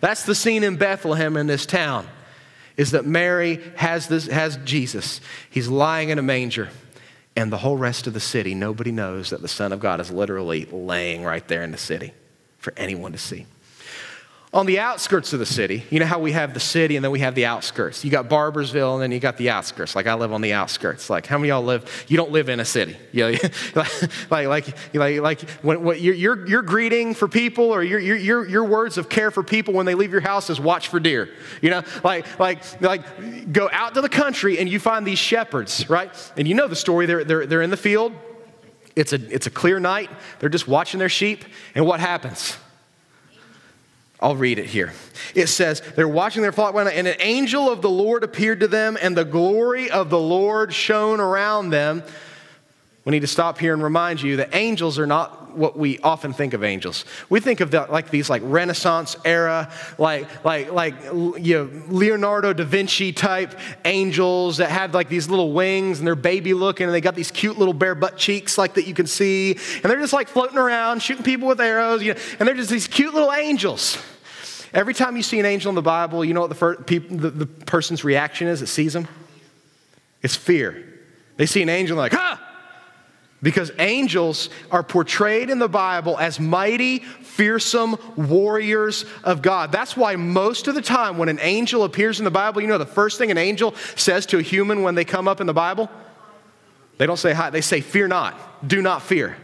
That's 0.00 0.24
the 0.24 0.34
scene 0.34 0.62
in 0.62 0.76
Bethlehem 0.76 1.36
in 1.36 1.46
this 1.46 1.66
town, 1.66 2.06
is 2.76 2.92
that 2.92 3.04
Mary 3.04 3.60
has, 3.76 4.08
this, 4.08 4.26
has 4.26 4.58
Jesus. 4.64 5.20
He's 5.50 5.68
lying 5.68 6.10
in 6.10 6.18
a 6.18 6.22
manger. 6.22 6.70
And 7.36 7.52
the 7.52 7.58
whole 7.58 7.76
rest 7.76 8.06
of 8.06 8.14
the 8.14 8.20
city, 8.20 8.54
nobody 8.54 8.90
knows 8.90 9.30
that 9.30 9.42
the 9.42 9.48
Son 9.48 9.72
of 9.72 9.78
God 9.78 10.00
is 10.00 10.10
literally 10.10 10.64
laying 10.66 11.22
right 11.22 11.46
there 11.46 11.62
in 11.62 11.70
the 11.70 11.78
city 11.78 12.12
for 12.58 12.72
anyone 12.76 13.12
to 13.12 13.18
see 13.18 13.46
on 14.50 14.64
the 14.64 14.78
outskirts 14.78 15.34
of 15.34 15.40
the 15.40 15.46
city, 15.46 15.84
you 15.90 16.00
know 16.00 16.06
how 16.06 16.18
we 16.18 16.32
have 16.32 16.54
the 16.54 16.60
city 16.60 16.96
and 16.96 17.04
then 17.04 17.12
we 17.12 17.20
have 17.20 17.34
the 17.34 17.44
outskirts. 17.44 18.02
You 18.02 18.10
got 18.10 18.30
Barboursville 18.30 18.94
and 18.94 19.02
then 19.02 19.12
you 19.12 19.20
got 19.20 19.36
the 19.36 19.50
outskirts. 19.50 19.94
Like 19.94 20.06
I 20.06 20.14
live 20.14 20.32
on 20.32 20.40
the 20.40 20.54
outskirts. 20.54 21.10
Like 21.10 21.26
how 21.26 21.36
many 21.36 21.48
y'all 21.48 21.62
live? 21.62 22.06
You 22.08 22.16
don't 22.16 22.30
live 22.30 22.48
in 22.48 22.60
a 22.60 22.64
city. 22.64 22.96
You 23.18 23.32
know, 23.32 23.38
like 24.30 24.46
like 24.46 24.94
like 24.94 25.20
like 25.20 25.50
when, 25.62 25.82
when 25.82 25.98
your, 25.98 26.46
your 26.46 26.62
greeting 26.62 27.14
for 27.14 27.26
people 27.26 27.64
or 27.64 27.82
your, 27.82 27.98
your 27.98 28.46
your 28.46 28.64
words 28.64 28.96
of 28.96 29.08
care 29.08 29.32
for 29.32 29.42
people 29.42 29.74
when 29.74 29.86
they 29.86 29.94
leave 29.94 30.12
your 30.12 30.20
house 30.20 30.50
is 30.50 30.60
watch 30.60 30.88
for 30.88 31.00
deer. 31.00 31.28
You 31.60 31.70
know, 31.70 31.82
like 32.04 32.38
like 32.38 32.80
like 32.80 33.52
go 33.52 33.68
out 33.72 33.94
to 33.94 34.00
the 34.00 34.08
country 34.08 34.58
and 34.58 34.68
you 34.68 34.78
find 34.78 35.04
these 35.04 35.18
shepherds, 35.18 35.90
right? 35.90 36.10
And 36.36 36.46
you 36.46 36.54
know 36.54 36.68
the 36.68 36.76
story. 36.76 37.06
They're 37.06 37.24
they're 37.24 37.46
they're 37.46 37.62
in 37.62 37.70
the 37.70 37.76
field. 37.76 38.12
It's 38.94 39.12
a 39.12 39.34
it's 39.34 39.48
a 39.48 39.50
clear 39.50 39.80
night. 39.80 40.10
They're 40.38 40.48
just 40.48 40.68
watching 40.68 41.00
their 41.00 41.08
sheep, 41.08 41.44
and 41.74 41.84
what 41.84 41.98
happens? 41.98 42.56
I'll 44.20 44.36
read 44.36 44.58
it 44.58 44.66
here. 44.66 44.92
It 45.34 45.46
says, 45.46 45.80
They're 45.94 46.08
watching 46.08 46.42
their 46.42 46.52
flock, 46.52 46.74
and 46.74 46.88
an 46.88 47.16
angel 47.20 47.70
of 47.70 47.82
the 47.82 47.90
Lord 47.90 48.24
appeared 48.24 48.60
to 48.60 48.68
them, 48.68 48.98
and 49.00 49.16
the 49.16 49.24
glory 49.24 49.90
of 49.90 50.10
the 50.10 50.18
Lord 50.18 50.74
shone 50.74 51.20
around 51.20 51.70
them. 51.70 52.02
We 53.04 53.12
need 53.12 53.20
to 53.20 53.28
stop 53.28 53.58
here 53.58 53.72
and 53.72 53.82
remind 53.82 54.20
you 54.20 54.36
that 54.36 54.54
angels 54.54 54.98
are 54.98 55.06
not 55.06 55.37
what 55.54 55.78
we 55.78 55.98
often 56.00 56.32
think 56.32 56.54
of 56.54 56.64
angels. 56.64 57.04
We 57.28 57.40
think 57.40 57.60
of 57.60 57.70
the, 57.70 57.86
like 57.90 58.10
these 58.10 58.28
like 58.28 58.42
Renaissance 58.44 59.16
era, 59.24 59.70
like 59.98 60.44
like 60.44 60.72
like 60.72 60.94
you 61.04 61.54
know, 61.54 61.70
Leonardo 61.88 62.52
da 62.52 62.64
Vinci 62.64 63.12
type 63.12 63.58
angels 63.84 64.58
that 64.58 64.70
have 64.70 64.94
like 64.94 65.08
these 65.08 65.28
little 65.28 65.52
wings 65.52 65.98
and 65.98 66.06
they're 66.06 66.14
baby 66.14 66.54
looking 66.54 66.86
and 66.86 66.94
they 66.94 67.00
got 67.00 67.14
these 67.14 67.30
cute 67.30 67.58
little 67.58 67.74
bare 67.74 67.94
butt 67.94 68.16
cheeks 68.16 68.58
like 68.58 68.74
that 68.74 68.86
you 68.86 68.94
can 68.94 69.06
see 69.06 69.52
and 69.52 69.84
they're 69.84 70.00
just 70.00 70.12
like 70.12 70.28
floating 70.28 70.58
around 70.58 71.02
shooting 71.02 71.24
people 71.24 71.48
with 71.48 71.60
arrows, 71.60 72.02
you 72.02 72.14
know, 72.14 72.20
and 72.38 72.48
they're 72.48 72.54
just 72.54 72.70
these 72.70 72.88
cute 72.88 73.14
little 73.14 73.32
angels. 73.32 73.98
Every 74.74 74.94
time 74.94 75.16
you 75.16 75.22
see 75.22 75.38
an 75.40 75.46
angel 75.46 75.70
in 75.70 75.74
the 75.74 75.82
Bible, 75.82 76.24
you 76.24 76.34
know 76.34 76.42
what 76.42 76.50
the, 76.50 76.54
first, 76.54 76.86
people, 76.86 77.16
the, 77.16 77.30
the 77.30 77.46
person's 77.46 78.04
reaction 78.04 78.48
is 78.48 78.60
that 78.60 78.66
sees 78.66 78.92
them? 78.92 79.08
It's 80.22 80.36
fear. 80.36 80.84
They 81.36 81.46
see 81.46 81.62
an 81.62 81.68
angel 81.68 81.98
and 81.98 82.12
they're 82.12 82.18
like, 82.18 82.38
ah! 82.38 82.47
Because 83.40 83.70
angels 83.78 84.50
are 84.70 84.82
portrayed 84.82 85.48
in 85.48 85.60
the 85.60 85.68
Bible 85.68 86.18
as 86.18 86.40
mighty, 86.40 86.98
fearsome 86.98 87.96
warriors 88.16 89.04
of 89.22 89.42
God. 89.42 89.70
That's 89.70 89.96
why 89.96 90.16
most 90.16 90.66
of 90.66 90.74
the 90.74 90.82
time 90.82 91.18
when 91.18 91.28
an 91.28 91.38
angel 91.40 91.84
appears 91.84 92.18
in 92.18 92.24
the 92.24 92.32
Bible, 92.32 92.60
you 92.60 92.66
know 92.66 92.78
the 92.78 92.86
first 92.86 93.16
thing 93.16 93.30
an 93.30 93.38
angel 93.38 93.76
says 93.94 94.26
to 94.26 94.38
a 94.38 94.42
human 94.42 94.82
when 94.82 94.96
they 94.96 95.04
come 95.04 95.28
up 95.28 95.40
in 95.40 95.46
the 95.46 95.54
Bible? 95.54 95.88
They 96.98 97.06
don't 97.06 97.16
say 97.16 97.32
hi, 97.32 97.50
they 97.50 97.60
say, 97.60 97.80
Fear 97.80 98.08
not, 98.08 98.68
do 98.68 98.82
not 98.82 99.02
fear. 99.02 99.36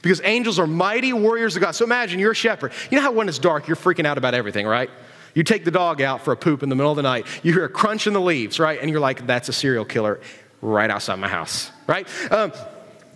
Because 0.00 0.20
angels 0.22 0.60
are 0.60 0.66
mighty 0.66 1.12
warriors 1.12 1.56
of 1.56 1.62
God. 1.62 1.72
So 1.72 1.84
imagine 1.84 2.20
you're 2.20 2.32
a 2.32 2.36
shepherd. 2.36 2.72
You 2.90 2.96
know 2.96 3.02
how 3.02 3.12
when 3.12 3.28
it's 3.28 3.38
dark, 3.38 3.66
you're 3.66 3.76
freaking 3.76 4.06
out 4.06 4.18
about 4.18 4.34
everything, 4.34 4.66
right? 4.66 4.90
You 5.34 5.42
take 5.42 5.64
the 5.64 5.70
dog 5.72 6.00
out 6.00 6.24
for 6.24 6.32
a 6.32 6.36
poop 6.36 6.62
in 6.62 6.68
the 6.68 6.76
middle 6.76 6.92
of 6.92 6.96
the 6.96 7.02
night, 7.02 7.26
you 7.42 7.52
hear 7.52 7.64
a 7.64 7.68
crunch 7.68 8.06
in 8.06 8.12
the 8.12 8.20
leaves, 8.20 8.60
right? 8.60 8.78
And 8.80 8.88
you're 8.90 9.00
like, 9.00 9.26
That's 9.26 9.48
a 9.48 9.52
serial 9.52 9.84
killer 9.84 10.20
right 10.62 10.88
outside 10.88 11.18
my 11.18 11.28
house, 11.28 11.72
right? 11.88 12.06
Um, 12.32 12.52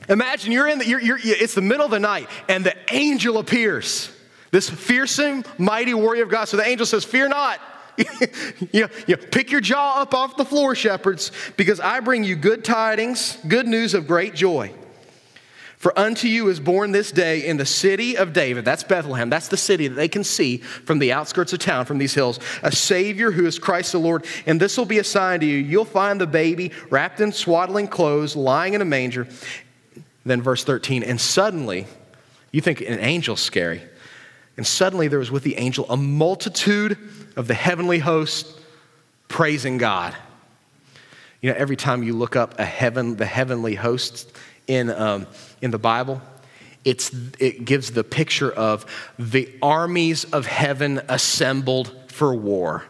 Imagine 0.08 0.52
you're 0.52 0.68
in 0.68 0.78
the, 0.78 0.86
you're, 0.86 1.00
you're, 1.00 1.18
it's 1.22 1.54
the 1.54 1.60
middle 1.60 1.84
of 1.84 1.90
the 1.90 2.00
night 2.00 2.28
and 2.48 2.64
the 2.64 2.74
angel 2.90 3.38
appears. 3.38 4.10
This 4.50 4.68
fearsome, 4.70 5.44
mighty 5.58 5.94
warrior 5.94 6.22
of 6.22 6.30
God. 6.30 6.46
So 6.46 6.56
the 6.56 6.66
angel 6.66 6.86
says, 6.86 7.04
Fear 7.04 7.28
not. 7.28 7.60
you, 7.98 8.82
know, 8.82 8.88
you 9.06 9.16
know, 9.16 9.22
pick 9.30 9.50
your 9.50 9.60
jaw 9.60 10.00
up 10.00 10.14
off 10.14 10.36
the 10.36 10.44
floor, 10.44 10.74
shepherds, 10.74 11.32
because 11.56 11.80
I 11.80 12.00
bring 12.00 12.22
you 12.22 12.36
good 12.36 12.64
tidings, 12.64 13.36
good 13.48 13.66
news 13.66 13.92
of 13.92 14.06
great 14.06 14.34
joy. 14.34 14.72
For 15.78 15.96
unto 15.96 16.26
you 16.26 16.48
is 16.48 16.58
born 16.58 16.90
this 16.90 17.12
day 17.12 17.46
in 17.46 17.56
the 17.56 17.66
city 17.66 18.16
of 18.16 18.32
David, 18.32 18.64
that's 18.64 18.82
Bethlehem, 18.82 19.30
that's 19.30 19.46
the 19.46 19.56
city 19.56 19.86
that 19.86 19.94
they 19.94 20.08
can 20.08 20.24
see 20.24 20.58
from 20.58 20.98
the 20.98 21.12
outskirts 21.12 21.52
of 21.52 21.60
town, 21.60 21.84
from 21.84 21.98
these 21.98 22.14
hills, 22.14 22.40
a 22.64 22.72
Savior 22.72 23.30
who 23.30 23.46
is 23.46 23.60
Christ 23.60 23.92
the 23.92 23.98
Lord. 23.98 24.26
And 24.46 24.60
this 24.60 24.76
will 24.76 24.86
be 24.86 24.98
a 24.98 25.04
sign 25.04 25.38
to 25.40 25.46
you. 25.46 25.56
You'll 25.56 25.84
find 25.84 26.20
the 26.20 26.26
baby 26.26 26.72
wrapped 26.90 27.20
in 27.20 27.30
swaddling 27.30 27.86
clothes, 27.86 28.34
lying 28.34 28.74
in 28.74 28.82
a 28.82 28.84
manger. 28.84 29.28
Then, 30.24 30.42
verse 30.42 30.64
13, 30.64 31.02
and 31.02 31.20
suddenly, 31.20 31.86
you 32.52 32.60
think 32.60 32.80
an 32.80 32.98
angel's 32.98 33.40
scary. 33.40 33.82
And 34.56 34.66
suddenly 34.66 35.08
there 35.08 35.20
was 35.20 35.30
with 35.30 35.44
the 35.44 35.56
angel 35.56 35.86
a 35.88 35.96
multitude 35.96 36.98
of 37.36 37.46
the 37.46 37.54
heavenly 37.54 38.00
host 38.00 38.58
praising 39.28 39.78
God. 39.78 40.14
You 41.40 41.50
know, 41.50 41.56
every 41.56 41.76
time 41.76 42.02
you 42.02 42.14
look 42.14 42.34
up 42.34 42.58
a 42.58 42.64
heaven, 42.64 43.16
the 43.16 43.26
heavenly 43.26 43.76
hosts 43.76 44.26
in, 44.66 44.90
um, 44.90 45.26
in 45.62 45.70
the 45.70 45.78
Bible, 45.78 46.20
it's, 46.84 47.12
it 47.38 47.64
gives 47.64 47.92
the 47.92 48.02
picture 48.02 48.50
of 48.50 48.86
the 49.18 49.48
armies 49.62 50.24
of 50.24 50.46
heaven 50.46 51.00
assembled 51.08 51.94
for 52.08 52.34
war. 52.34 52.84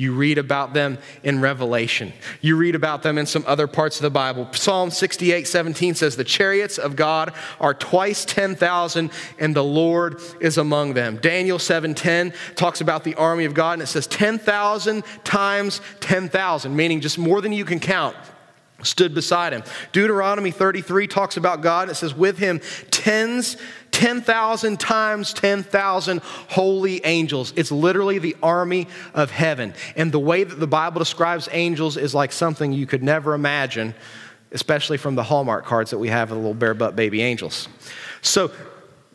You 0.00 0.14
read 0.14 0.38
about 0.38 0.74
them 0.74 0.98
in 1.24 1.40
Revelation. 1.40 2.12
You 2.40 2.54
read 2.54 2.76
about 2.76 3.02
them 3.02 3.18
in 3.18 3.26
some 3.26 3.42
other 3.48 3.66
parts 3.66 3.96
of 3.96 4.02
the 4.02 4.10
Bible. 4.10 4.48
Psalm 4.52 4.92
68 4.92 5.48
17 5.48 5.96
says, 5.96 6.14
The 6.14 6.22
chariots 6.22 6.78
of 6.78 6.94
God 6.94 7.34
are 7.58 7.74
twice 7.74 8.24
10,000, 8.24 9.10
and 9.40 9.56
the 9.56 9.64
Lord 9.64 10.20
is 10.40 10.56
among 10.56 10.94
them. 10.94 11.16
Daniel 11.16 11.58
7 11.58 11.96
10 11.96 12.32
talks 12.54 12.80
about 12.80 13.02
the 13.02 13.16
army 13.16 13.44
of 13.44 13.54
God, 13.54 13.72
and 13.72 13.82
it 13.82 13.86
says 13.86 14.06
10,000 14.06 15.02
times 15.24 15.80
10,000, 15.98 16.76
meaning 16.76 17.00
just 17.00 17.18
more 17.18 17.40
than 17.40 17.52
you 17.52 17.64
can 17.64 17.80
count 17.80 18.14
stood 18.82 19.14
beside 19.14 19.52
him. 19.52 19.62
Deuteronomy 19.92 20.50
33 20.50 21.06
talks 21.08 21.36
about 21.36 21.62
God, 21.62 21.82
and 21.82 21.90
it 21.90 21.94
says, 21.94 22.14
With 22.14 22.38
him, 22.38 22.60
tens 22.90 23.56
10,000 23.90 24.78
times 24.78 25.32
10,000 25.32 26.20
holy 26.22 27.04
angels. 27.04 27.52
It's 27.56 27.72
literally 27.72 28.18
the 28.18 28.36
army 28.42 28.86
of 29.14 29.30
heaven. 29.30 29.74
And 29.96 30.12
the 30.12 30.20
way 30.20 30.44
that 30.44 30.60
the 30.60 30.66
Bible 30.66 31.00
describes 31.00 31.48
angels 31.50 31.96
is 31.96 32.14
like 32.14 32.30
something 32.30 32.72
you 32.72 32.86
could 32.86 33.02
never 33.02 33.34
imagine, 33.34 33.94
especially 34.52 34.98
from 34.98 35.16
the 35.16 35.24
Hallmark 35.24 35.64
cards 35.64 35.90
that 35.90 35.98
we 35.98 36.08
have 36.08 36.30
of 36.30 36.36
the 36.36 36.42
little 36.42 36.54
bare 36.54 36.74
butt 36.74 36.94
baby 36.94 37.22
angels. 37.22 37.68
So, 38.22 38.52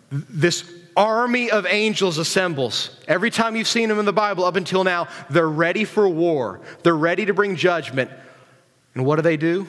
this 0.09 0.69
army 0.95 1.49
of 1.49 1.65
angels 1.65 2.17
assembles. 2.17 2.99
Every 3.07 3.31
time 3.31 3.55
you've 3.55 3.67
seen 3.67 3.89
them 3.89 3.97
in 3.97 4.05
the 4.05 4.13
Bible 4.13 4.43
up 4.43 4.55
until 4.55 4.83
now, 4.83 5.07
they're 5.29 5.49
ready 5.49 5.85
for 5.85 6.07
war, 6.07 6.59
they're 6.83 6.95
ready 6.95 7.25
to 7.25 7.33
bring 7.33 7.55
judgment. 7.55 8.11
And 8.95 9.05
what 9.05 9.17
do 9.17 9.21
they 9.21 9.37
do? 9.37 9.67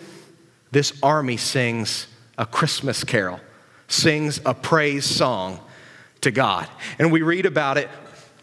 This 0.70 0.92
army 1.02 1.36
sings 1.36 2.06
a 2.36 2.46
Christmas 2.46 3.04
carol 3.04 3.40
sings 3.88 4.40
a 4.44 4.54
praise 4.54 5.04
song 5.04 5.60
to 6.22 6.30
God. 6.30 6.68
And 6.98 7.12
we 7.12 7.22
read 7.22 7.46
about 7.46 7.78
it. 7.78 7.88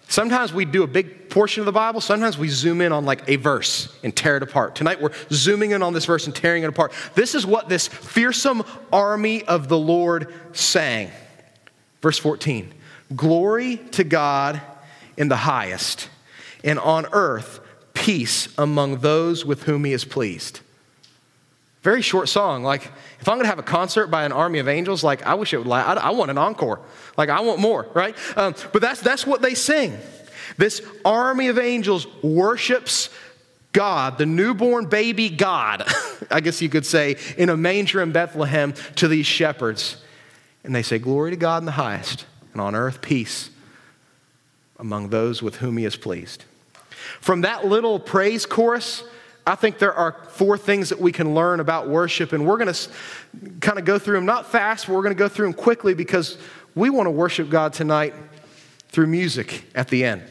Sometimes 0.08 0.54
we 0.54 0.66
do 0.66 0.84
a 0.84 0.88
big 0.88 1.30
portion 1.30 1.62
of 1.62 1.66
the 1.66 1.72
Bible, 1.72 2.02
sometimes 2.02 2.38
we 2.38 2.50
zoom 2.50 2.82
in 2.82 2.92
on 2.92 3.06
like 3.06 3.24
a 3.30 3.38
verse 3.38 3.98
and 4.04 4.14
tear 4.14 4.36
it 4.36 4.44
apart. 4.44 4.76
Tonight 4.76 5.02
we're 5.02 5.14
zooming 5.32 5.72
in 5.72 5.82
on 5.82 5.94
this 5.94 6.06
verse 6.06 6.26
and 6.26 6.36
tearing 6.36 6.64
it 6.64 6.70
apart. 6.70 6.92
This 7.16 7.34
is 7.34 7.46
what 7.46 7.70
this 7.70 7.88
fearsome 7.88 8.64
army 8.92 9.44
of 9.44 9.70
the 9.70 9.78
Lord 9.78 10.34
sang. 10.52 11.10
Verse 12.02 12.18
14 12.18 12.74
Glory 13.16 13.78
to 13.92 14.04
God 14.04 14.62
in 15.16 15.30
the 15.30 15.38
highest, 15.38 16.10
and 16.62 16.78
on 16.80 17.06
earth 17.14 17.62
peace 17.94 18.54
among 18.58 18.98
those 18.98 19.46
with 19.46 19.64
whom 19.64 19.86
he 19.86 19.94
is 19.94 20.04
pleased. 20.04 20.60
Very 21.82 22.02
short 22.02 22.30
song. 22.30 22.64
Like, 22.64 22.84
if 23.20 23.28
I'm 23.28 23.38
going 23.38 23.46
to 23.46 23.50
have 23.50 23.60
a 23.60 23.64
concert 23.64 24.08
by 24.08 24.24
an 24.24 24.32
army 24.32 24.60
of 24.60 24.68
angels, 24.68 25.04
like, 25.04 25.26
I 25.26 25.34
wish 25.34 25.54
it 25.54 25.58
would 25.58 25.68
last. 25.68 25.98
I, 25.98 26.08
I 26.08 26.10
want 26.12 26.30
an 26.30 26.38
encore. 26.38 26.80
Like, 27.18 27.30
I 27.30 27.42
want 27.42 27.60
more, 27.60 27.88
right? 27.94 28.16
Um, 28.38 28.54
but 28.72 28.82
that's, 28.82 29.02
that's 29.02 29.26
what 29.26 29.42
they 29.42 29.56
sing. 29.56 29.98
This 30.58 30.82
army 31.04 31.48
of 31.48 31.58
angels 31.58 32.06
worships 32.22 33.10
God, 33.74 34.18
the 34.18 34.26
newborn 34.26 34.86
baby 34.86 35.30
God, 35.30 35.84
I 36.32 36.42
guess 36.42 36.62
you 36.62 36.70
could 36.70 36.86
say, 36.86 37.16
in 37.38 37.50
a 37.50 37.58
manger 37.58 38.02
in 38.02 38.12
Bethlehem 38.12 38.74
to 38.98 39.08
these 39.08 39.26
shepherds. 39.26 39.98
And 40.64 40.76
they 40.76 40.84
say, 40.84 41.00
Glory 41.00 41.32
to 41.32 41.38
God 41.38 41.62
in 41.62 41.66
the 41.66 41.72
highest, 41.72 42.26
and 42.52 42.62
on 42.62 42.76
earth 42.76 43.02
peace 43.02 43.50
among 44.78 45.10
those 45.10 45.42
with 45.42 45.58
whom 45.58 45.78
he 45.78 45.86
is 45.86 45.96
pleased. 45.96 46.44
From 47.22 47.42
that 47.42 47.66
little 47.66 48.00
praise 48.00 48.46
chorus, 48.46 49.04
I 49.46 49.56
think 49.56 49.80
there 49.80 49.94
are 49.94 50.14
four 50.30 50.58
things 50.58 50.90
that 50.90 51.00
we 51.00 51.12
can 51.12 51.34
learn 51.34 51.60
about 51.60 51.88
worship, 51.88 52.32
and 52.32 52.46
we're 52.46 52.58
going 52.58 52.74
to 52.74 52.90
kind 53.60 53.80
of 53.80 53.86
go 53.86 53.98
through 53.98 54.16
them 54.16 54.26
not 54.26 54.52
fast, 54.52 54.88
but 54.88 54.94
we're 54.94 55.02
going 55.02 55.16
to 55.16 55.20
go 55.20 55.28
through 55.28 55.48
them 55.48 55.54
quickly 55.54 55.94
because 55.94 56.38
we 56.76 56.90
want 56.90 57.08
to 57.08 57.12
worship 57.12 57.50
God 57.50 57.74
tonight 57.74 58.14
through 58.90 59.08
music 59.08 59.66
at 59.74 59.88
the 59.88 60.04
end. 60.04 60.22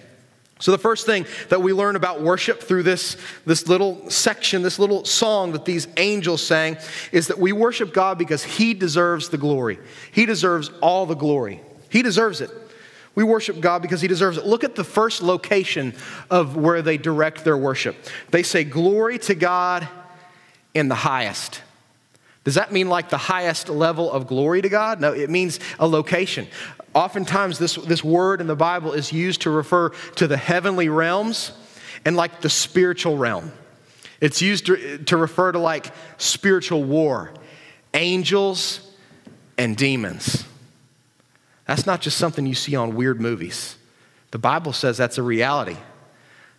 So, 0.61 0.73
the 0.73 0.79
first 0.79 1.07
thing 1.07 1.27
that 1.49 1.63
we 1.63 1.73
learn 1.73 1.97
about 1.97 2.21
worship 2.21 2.61
through 2.61 2.83
this, 2.83 3.17
this 3.47 3.67
little 3.67 4.09
section, 4.11 4.61
this 4.61 4.79
little 4.79 5.07
song 5.07 5.53
that 5.53 5.65
these 5.65 5.89
angels 5.97 6.47
sang, 6.47 6.77
is 7.13 7.29
that 7.29 7.39
we 7.39 7.53
worship 7.53 7.95
God 7.95 8.19
because 8.19 8.45
He 8.45 8.75
deserves 8.75 9.31
the 9.31 9.39
glory. 9.39 9.79
He 10.13 10.27
deserves 10.27 10.71
all 10.83 11.07
the 11.07 11.15
glory. 11.15 11.63
He 11.89 12.03
deserves 12.03 12.43
it. 12.43 12.51
We 13.21 13.25
worship 13.25 13.61
God 13.61 13.83
because 13.83 14.01
He 14.01 14.09
deserves 14.09 14.39
it. 14.39 14.47
Look 14.47 14.65
at 14.65 14.77
the 14.77 14.83
first 14.83 15.23
location 15.23 15.93
of 16.31 16.57
where 16.57 16.81
they 16.81 16.97
direct 16.97 17.45
their 17.45 17.59
worship. 17.59 17.95
They 18.31 18.43
say, 18.43 18.65
Glory 18.65 19.19
to 19.19 19.35
God 19.35 19.87
in 20.73 20.89
the 20.89 20.95
highest. 20.95 21.61
Does 22.45 22.55
that 22.55 22.73
mean 22.73 22.89
like 22.89 23.11
the 23.11 23.19
highest 23.19 23.69
level 23.69 24.11
of 24.11 24.27
glory 24.27 24.63
to 24.63 24.71
God? 24.71 25.03
No, 25.03 25.13
it 25.13 25.29
means 25.29 25.61
a 25.79 25.87
location. 25.87 26.47
Oftentimes, 26.95 27.59
this, 27.59 27.75
this 27.75 28.03
word 28.03 28.41
in 28.41 28.47
the 28.47 28.57
Bible 28.57 28.95
is 28.95 29.13
used 29.13 29.43
to 29.43 29.51
refer 29.51 29.91
to 30.17 30.27
the 30.27 30.39
heavenly 30.39 30.89
realms 30.89 31.53
and 32.07 32.17
like 32.17 32.41
the 32.41 32.49
spiritual 32.49 33.19
realm. 33.19 33.53
It's 34.23 34.41
used 34.41 34.65
to, 34.65 34.97
to 34.97 35.19
refer 35.19 35.53
to 35.53 35.59
like 35.59 35.93
spiritual 36.17 36.85
war, 36.85 37.35
angels 37.93 38.81
and 39.59 39.77
demons. 39.77 40.47
That's 41.71 41.87
not 41.87 42.01
just 42.01 42.19
something 42.19 42.47
you 42.47 42.57
see 42.57 42.75
on 42.75 42.97
weird 42.97 43.21
movies. 43.21 43.77
The 44.33 44.39
Bible 44.39 44.73
says 44.73 44.97
that's 44.97 45.19
a 45.19 45.23
reality. 45.23 45.77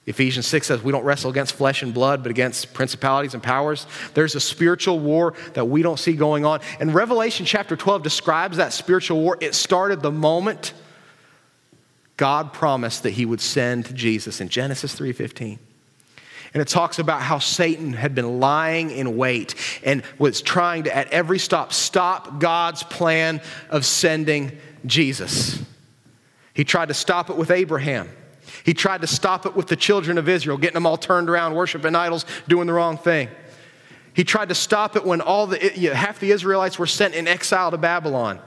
Ephesians 0.05 0.47
6 0.47 0.67
says 0.67 0.81
we 0.81 0.93
don't 0.93 1.03
wrestle 1.03 1.29
against 1.29 1.51
flesh 1.51 1.83
and 1.83 1.93
blood, 1.93 2.23
but 2.23 2.29
against 2.29 2.73
principalities 2.73 3.33
and 3.33 3.43
powers. 3.43 3.87
There's 4.13 4.35
a 4.35 4.39
spiritual 4.39 4.99
war 4.99 5.33
that 5.53 5.65
we 5.65 5.81
don't 5.81 5.99
see 5.99 6.13
going 6.13 6.45
on. 6.45 6.61
And 6.79 6.93
Revelation 6.93 7.45
chapter 7.45 7.75
12 7.75 8.03
describes 8.03 8.55
that 8.55 8.71
spiritual 8.71 9.19
war. 9.19 9.37
It 9.41 9.53
started 9.53 10.01
the 10.01 10.11
moment 10.11 10.71
God 12.15 12.53
promised 12.53 13.03
that 13.03 13.09
he 13.09 13.25
would 13.25 13.41
send 13.41 13.93
Jesus 13.93 14.39
in 14.39 14.47
Genesis 14.47 14.95
3:15. 14.95 15.59
And 16.53 16.61
it 16.61 16.69
talks 16.69 16.99
about 16.99 17.21
how 17.21 17.39
Satan 17.39 17.91
had 17.91 18.15
been 18.15 18.39
lying 18.39 18.91
in 18.91 19.17
wait 19.17 19.55
and 19.83 20.03
was 20.17 20.41
trying 20.41 20.83
to, 20.83 20.95
at 20.95 21.11
every 21.11 21.39
stop, 21.39 21.73
stop 21.73 22.39
God's 22.39 22.83
plan 22.83 23.41
of 23.69 23.85
sending 23.85 24.57
Jesus. 24.85 25.61
He 26.53 26.63
tried 26.63 26.89
to 26.89 26.93
stop 26.93 27.29
it 27.29 27.37
with 27.37 27.51
Abraham. 27.51 28.09
He 28.63 28.73
tried 28.73 29.01
to 29.01 29.07
stop 29.07 29.45
it 29.45 29.55
with 29.55 29.67
the 29.67 29.75
children 29.75 30.17
of 30.17 30.27
Israel, 30.27 30.57
getting 30.57 30.75
them 30.75 30.85
all 30.85 30.97
turned 30.97 31.29
around, 31.29 31.55
worshiping 31.55 31.95
idols, 31.95 32.25
doing 32.47 32.67
the 32.67 32.73
wrong 32.73 32.97
thing. 32.97 33.29
He 34.13 34.23
tried 34.23 34.49
to 34.49 34.55
stop 34.55 34.95
it 34.95 35.05
when 35.05 35.21
all 35.21 35.47
the, 35.47 35.57
half 35.93 36.19
the 36.19 36.31
Israelites 36.31 36.77
were 36.77 36.87
sent 36.87 37.15
in 37.15 37.27
exile 37.27 37.71
to 37.71 37.77
Babylon. 37.77 38.39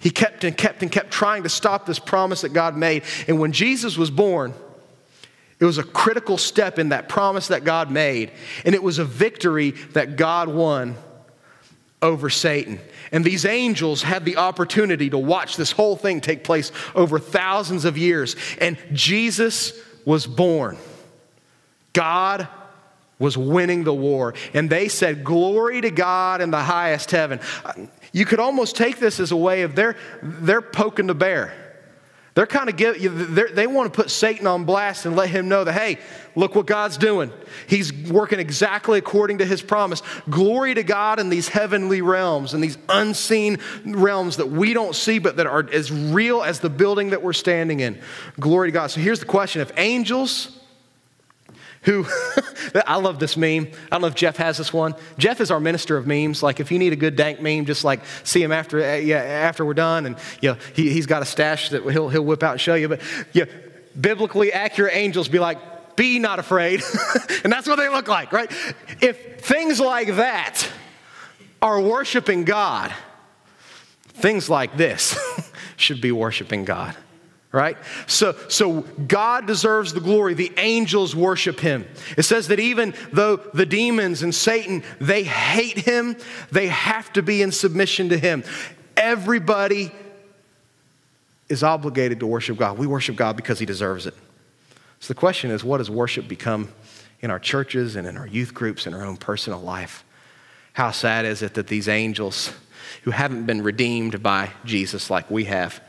He 0.00 0.10
kept 0.10 0.42
and 0.44 0.56
kept 0.56 0.82
and 0.82 0.90
kept 0.90 1.10
trying 1.10 1.42
to 1.44 1.48
stop 1.48 1.86
this 1.86 1.98
promise 1.98 2.40
that 2.40 2.52
God 2.52 2.76
made. 2.76 3.04
And 3.28 3.38
when 3.38 3.52
Jesus 3.52 3.96
was 3.96 4.10
born, 4.10 4.54
it 5.60 5.64
was 5.64 5.78
a 5.78 5.84
critical 5.84 6.38
step 6.38 6.78
in 6.78 6.88
that 6.88 7.08
promise 7.08 7.48
that 7.48 7.62
God 7.62 7.90
made. 7.90 8.32
And 8.64 8.74
it 8.74 8.82
was 8.82 8.98
a 8.98 9.04
victory 9.04 9.72
that 9.92 10.16
God 10.16 10.48
won 10.48 10.96
over 12.02 12.28
Satan. 12.28 12.80
And 13.12 13.24
these 13.24 13.44
angels 13.44 14.02
had 14.02 14.24
the 14.24 14.36
opportunity 14.36 15.08
to 15.10 15.18
watch 15.18 15.56
this 15.56 15.72
whole 15.72 15.96
thing 15.96 16.20
take 16.20 16.44
place 16.44 16.72
over 16.94 17.18
thousands 17.18 17.84
of 17.84 17.96
years. 17.96 18.36
And 18.60 18.76
Jesus 18.92 19.72
was 20.04 20.26
born. 20.26 20.76
God 21.92 22.48
was 23.18 23.38
winning 23.38 23.84
the 23.84 23.94
war. 23.94 24.34
And 24.52 24.68
they 24.68 24.88
said, 24.88 25.22
Glory 25.24 25.80
to 25.80 25.90
God 25.90 26.40
in 26.40 26.50
the 26.50 26.62
highest 26.62 27.10
heaven. 27.12 27.40
Uh, 27.64 27.72
you 28.12 28.24
could 28.24 28.40
almost 28.40 28.76
take 28.76 28.98
this 28.98 29.20
as 29.20 29.30
a 29.30 29.36
way 29.36 29.62
of 29.62 29.74
they're, 29.74 29.96
they're 30.22 30.60
poking 30.60 31.06
the 31.06 31.14
bear. 31.14 31.54
They're 32.34 32.46
kind 32.46 32.70
of 32.70 32.76
give, 32.76 33.34
they're, 33.34 33.50
they 33.50 33.66
want 33.66 33.92
to 33.92 33.96
put 33.96 34.10
Satan 34.10 34.46
on 34.46 34.64
blast 34.64 35.04
and 35.04 35.14
let 35.14 35.28
him 35.28 35.48
know 35.48 35.64
that, 35.64 35.74
hey, 35.74 35.98
look 36.34 36.54
what 36.54 36.66
God's 36.66 36.96
doing. 36.96 37.30
He's 37.66 37.92
working 37.92 38.40
exactly 38.40 38.98
according 38.98 39.38
to 39.38 39.44
his 39.44 39.60
promise. 39.60 40.02
Glory 40.30 40.72
to 40.74 40.82
God 40.82 41.20
in 41.20 41.28
these 41.28 41.48
heavenly 41.48 42.00
realms 42.00 42.54
and 42.54 42.64
these 42.64 42.78
unseen 42.88 43.58
realms 43.84 44.38
that 44.38 44.48
we 44.48 44.72
don't 44.72 44.94
see, 44.94 45.18
but 45.18 45.36
that 45.36 45.46
are 45.46 45.68
as 45.72 45.92
real 45.92 46.42
as 46.42 46.60
the 46.60 46.70
building 46.70 47.10
that 47.10 47.22
we're 47.22 47.34
standing 47.34 47.80
in. 47.80 48.00
Glory 48.40 48.68
to 48.68 48.72
God. 48.72 48.86
So 48.86 49.00
here's 49.00 49.20
the 49.20 49.26
question 49.26 49.60
if 49.60 49.70
angels, 49.76 50.58
who 51.82 52.06
I 52.86 52.96
love 52.96 53.18
this 53.18 53.36
meme. 53.36 53.66
I 53.66 53.88
don't 53.90 54.02
know 54.02 54.06
if 54.06 54.14
Jeff 54.14 54.36
has 54.36 54.58
this 54.58 54.72
one. 54.72 54.94
Jeff 55.18 55.40
is 55.40 55.50
our 55.50 55.60
minister 55.60 55.96
of 55.96 56.06
memes. 56.06 56.42
Like 56.42 56.60
if 56.60 56.70
you 56.70 56.78
need 56.78 56.92
a 56.92 56.96
good 56.96 57.16
dank 57.16 57.40
meme, 57.40 57.64
just 57.64 57.84
like 57.84 58.00
see 58.24 58.42
him 58.42 58.52
after 58.52 58.82
uh, 58.82 58.96
yeah, 58.96 59.16
after 59.16 59.64
we're 59.64 59.74
done, 59.74 60.06
and 60.06 60.16
you 60.40 60.50
know, 60.50 60.58
he, 60.74 60.90
he's 60.90 61.06
got 61.06 61.22
a 61.22 61.24
stash 61.24 61.70
that 61.70 61.82
he'll 61.82 62.08
he'll 62.08 62.24
whip 62.24 62.42
out 62.42 62.52
and 62.52 62.60
show 62.60 62.74
you. 62.74 62.88
But 62.88 63.00
yeah, 63.32 63.44
biblically 64.00 64.52
accurate 64.52 64.94
angels 64.94 65.28
be 65.28 65.38
like, 65.38 65.96
be 65.96 66.18
not 66.18 66.38
afraid, 66.38 66.82
and 67.44 67.52
that's 67.52 67.66
what 67.66 67.76
they 67.76 67.88
look 67.88 68.08
like, 68.08 68.32
right? 68.32 68.50
If 69.00 69.40
things 69.40 69.80
like 69.80 70.16
that 70.16 70.68
are 71.60 71.80
worshiping 71.80 72.44
God, 72.44 72.92
things 74.04 74.48
like 74.48 74.76
this 74.76 75.18
should 75.76 76.00
be 76.00 76.12
worshiping 76.12 76.64
God 76.64 76.96
right? 77.52 77.76
So, 78.06 78.34
so 78.48 78.80
God 78.80 79.46
deserves 79.46 79.92
the 79.92 80.00
glory. 80.00 80.34
The 80.34 80.52
angels 80.56 81.14
worship 81.14 81.60
him. 81.60 81.86
It 82.16 82.22
says 82.22 82.48
that 82.48 82.58
even 82.58 82.94
though 83.12 83.36
the 83.36 83.66
demons 83.66 84.22
and 84.22 84.34
Satan, 84.34 84.82
they 85.00 85.22
hate 85.22 85.78
him, 85.78 86.16
they 86.50 86.68
have 86.68 87.12
to 87.12 87.22
be 87.22 87.42
in 87.42 87.52
submission 87.52 88.08
to 88.08 88.18
him. 88.18 88.42
Everybody 88.96 89.92
is 91.48 91.62
obligated 91.62 92.20
to 92.20 92.26
worship 92.26 92.56
God. 92.56 92.78
We 92.78 92.86
worship 92.86 93.16
God 93.16 93.36
because 93.36 93.58
he 93.58 93.66
deserves 93.66 94.06
it. 94.06 94.14
So 95.00 95.08
the 95.08 95.18
question 95.18 95.50
is, 95.50 95.62
what 95.62 95.78
does 95.78 95.90
worship 95.90 96.28
become 96.28 96.72
in 97.20 97.30
our 97.30 97.38
churches 97.38 97.96
and 97.96 98.06
in 98.06 98.16
our 98.16 98.26
youth 98.26 98.54
groups 98.54 98.86
and 98.86 98.94
our 98.94 99.04
own 99.04 99.18
personal 99.18 99.60
life? 99.60 100.04
How 100.72 100.90
sad 100.90 101.26
is 101.26 101.42
it 101.42 101.54
that 101.54 101.66
these 101.66 101.88
angels 101.88 102.52
who 103.02 103.10
haven't 103.10 103.44
been 103.44 103.62
redeemed 103.62 104.22
by 104.22 104.50
Jesus 104.64 105.10
like 105.10 105.30
we 105.30 105.44
have, 105.44 105.82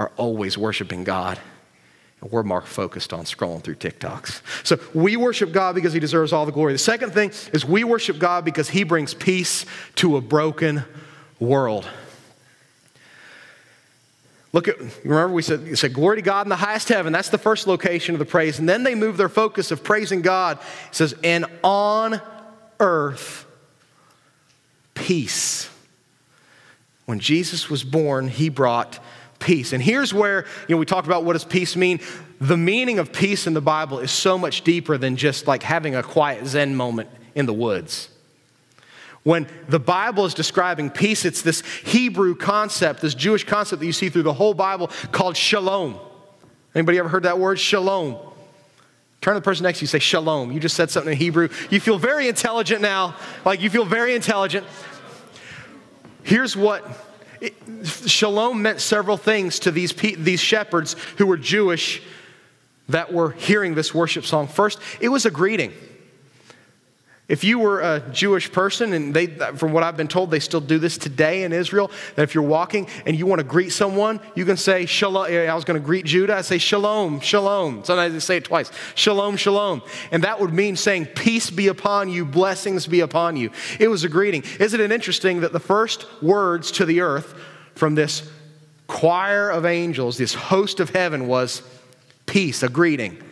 are 0.00 0.10
always 0.16 0.56
worshiping 0.56 1.04
God. 1.04 1.38
And 2.22 2.32
we're 2.32 2.42
more 2.42 2.62
focused 2.62 3.12
on 3.12 3.24
scrolling 3.24 3.62
through 3.62 3.76
TikToks. 3.76 4.40
So 4.64 4.78
we 4.94 5.16
worship 5.16 5.52
God 5.52 5.74
because 5.74 5.92
He 5.92 6.00
deserves 6.00 6.32
all 6.32 6.46
the 6.46 6.52
glory. 6.52 6.72
The 6.72 6.78
second 6.78 7.12
thing 7.12 7.32
is 7.52 7.66
we 7.66 7.84
worship 7.84 8.18
God 8.18 8.44
because 8.44 8.70
He 8.70 8.82
brings 8.82 9.12
peace 9.12 9.66
to 9.96 10.16
a 10.16 10.22
broken 10.22 10.84
world. 11.38 11.86
Look 14.54 14.68
at, 14.68 14.78
remember 15.04 15.34
we 15.34 15.42
said, 15.42 15.78
said, 15.78 15.92
glory 15.92 16.16
to 16.16 16.22
God 16.22 16.46
in 16.46 16.48
the 16.48 16.56
highest 16.56 16.88
heaven. 16.88 17.12
That's 17.12 17.28
the 17.28 17.38
first 17.38 17.66
location 17.66 18.14
of 18.14 18.18
the 18.18 18.24
praise. 18.24 18.58
And 18.58 18.68
then 18.68 18.82
they 18.82 18.94
move 18.94 19.18
their 19.18 19.28
focus 19.28 19.70
of 19.70 19.84
praising 19.84 20.22
God. 20.22 20.58
It 20.88 20.94
says, 20.94 21.14
and 21.22 21.44
on 21.62 22.22
earth, 22.80 23.44
peace. 24.94 25.68
When 27.04 27.20
Jesus 27.20 27.68
was 27.68 27.84
born, 27.84 28.28
he 28.28 28.48
brought 28.48 28.98
peace. 29.40 29.72
And 29.72 29.82
here's 29.82 30.14
where, 30.14 30.46
you 30.68 30.74
know, 30.74 30.78
we 30.78 30.86
talked 30.86 31.06
about 31.06 31.24
what 31.24 31.32
does 31.32 31.44
peace 31.44 31.74
mean. 31.74 32.00
The 32.40 32.56
meaning 32.56 32.98
of 32.98 33.12
peace 33.12 33.46
in 33.46 33.54
the 33.54 33.60
Bible 33.60 33.98
is 33.98 34.12
so 34.12 34.38
much 34.38 34.62
deeper 34.62 34.96
than 34.96 35.16
just 35.16 35.46
like 35.48 35.62
having 35.62 35.96
a 35.96 36.02
quiet 36.02 36.46
Zen 36.46 36.76
moment 36.76 37.10
in 37.34 37.46
the 37.46 37.52
woods. 37.52 38.08
When 39.22 39.46
the 39.68 39.80
Bible 39.80 40.24
is 40.24 40.32
describing 40.32 40.88
peace, 40.90 41.24
it's 41.24 41.42
this 41.42 41.60
Hebrew 41.84 42.34
concept, 42.34 43.02
this 43.02 43.14
Jewish 43.14 43.44
concept 43.44 43.80
that 43.80 43.86
you 43.86 43.92
see 43.92 44.08
through 44.08 44.22
the 44.22 44.32
whole 44.32 44.54
Bible 44.54 44.90
called 45.12 45.36
shalom. 45.36 45.98
Anybody 46.74 46.98
ever 46.98 47.08
heard 47.08 47.24
that 47.24 47.38
word? 47.38 47.58
Shalom. 47.58 48.16
Turn 49.20 49.34
to 49.34 49.40
the 49.40 49.44
person 49.44 49.64
next 49.64 49.80
to 49.80 49.82
you, 49.82 49.86
say 49.88 49.98
shalom. 49.98 50.50
You 50.52 50.60
just 50.60 50.76
said 50.76 50.90
something 50.90 51.12
in 51.12 51.18
Hebrew. 51.18 51.50
You 51.68 51.80
feel 51.80 51.98
very 51.98 52.28
intelligent 52.28 52.80
now. 52.80 53.16
Like 53.44 53.60
you 53.60 53.68
feel 53.68 53.84
very 53.84 54.14
intelligent. 54.14 54.66
Here's 56.22 56.56
what 56.56 57.09
shalom 58.06 58.62
meant 58.62 58.80
several 58.80 59.16
things 59.16 59.58
to 59.60 59.70
these, 59.70 59.92
these 59.92 60.40
shepherds 60.40 60.94
who 61.18 61.26
were 61.26 61.36
Jewish 61.36 62.02
that 62.88 63.12
were 63.12 63.30
hearing 63.30 63.74
this 63.74 63.94
worship 63.94 64.24
song. 64.24 64.48
First, 64.48 64.78
it 65.00 65.08
was 65.08 65.26
a 65.26 65.30
greeting. 65.30 65.72
If 67.30 67.44
you 67.44 67.60
were 67.60 67.80
a 67.80 68.00
Jewish 68.10 68.50
person, 68.50 68.92
and 68.92 69.14
they, 69.14 69.28
from 69.28 69.72
what 69.72 69.84
I've 69.84 69.96
been 69.96 70.08
told, 70.08 70.32
they 70.32 70.40
still 70.40 70.60
do 70.60 70.80
this 70.80 70.98
today 70.98 71.44
in 71.44 71.52
Israel, 71.52 71.92
that 72.16 72.24
if 72.24 72.34
you're 72.34 72.42
walking 72.42 72.88
and 73.06 73.16
you 73.16 73.24
want 73.24 73.38
to 73.38 73.44
greet 73.44 73.70
someone, 73.70 74.18
you 74.34 74.44
can 74.44 74.56
say 74.56 74.84
shalom. 74.84 75.26
I 75.26 75.54
was 75.54 75.64
going 75.64 75.80
to 75.80 75.86
greet 75.86 76.04
Judah. 76.04 76.34
I 76.34 76.40
say 76.40 76.58
shalom, 76.58 77.20
shalom. 77.20 77.84
Sometimes 77.84 78.14
they 78.14 78.18
say 78.18 78.38
it 78.38 78.44
twice. 78.44 78.72
Shalom, 78.96 79.36
shalom. 79.36 79.82
And 80.10 80.24
that 80.24 80.40
would 80.40 80.52
mean 80.52 80.74
saying 80.74 81.06
peace 81.06 81.50
be 81.50 81.68
upon 81.68 82.08
you, 82.08 82.24
blessings 82.24 82.88
be 82.88 82.98
upon 82.98 83.36
you. 83.36 83.52
It 83.78 83.86
was 83.86 84.02
a 84.02 84.08
greeting. 84.08 84.42
Isn't 84.58 84.80
it 84.80 84.90
interesting 84.90 85.42
that 85.42 85.52
the 85.52 85.60
first 85.60 86.06
words 86.20 86.72
to 86.72 86.84
the 86.84 87.00
earth 87.00 87.34
from 87.76 87.94
this 87.94 88.28
choir 88.88 89.50
of 89.50 89.64
angels, 89.64 90.18
this 90.18 90.34
host 90.34 90.80
of 90.80 90.90
heaven, 90.90 91.28
was 91.28 91.62
peace, 92.26 92.64
a 92.64 92.68
greeting. 92.68 93.22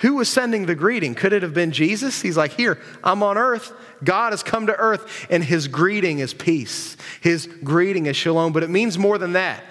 Who 0.00 0.16
was 0.16 0.28
sending 0.28 0.66
the 0.66 0.74
greeting? 0.74 1.14
Could 1.14 1.32
it 1.32 1.42
have 1.42 1.54
been 1.54 1.72
Jesus? 1.72 2.20
He's 2.20 2.36
like, 2.36 2.52
Here, 2.52 2.78
I'm 3.02 3.22
on 3.22 3.38
earth. 3.38 3.72
God 4.04 4.32
has 4.32 4.42
come 4.42 4.66
to 4.66 4.76
earth, 4.76 5.26
and 5.30 5.42
his 5.42 5.68
greeting 5.68 6.18
is 6.18 6.34
peace. 6.34 6.96
His 7.22 7.46
greeting 7.46 8.06
is 8.06 8.16
shalom, 8.16 8.52
but 8.52 8.62
it 8.62 8.70
means 8.70 8.98
more 8.98 9.16
than 9.16 9.32
that. 9.32 9.64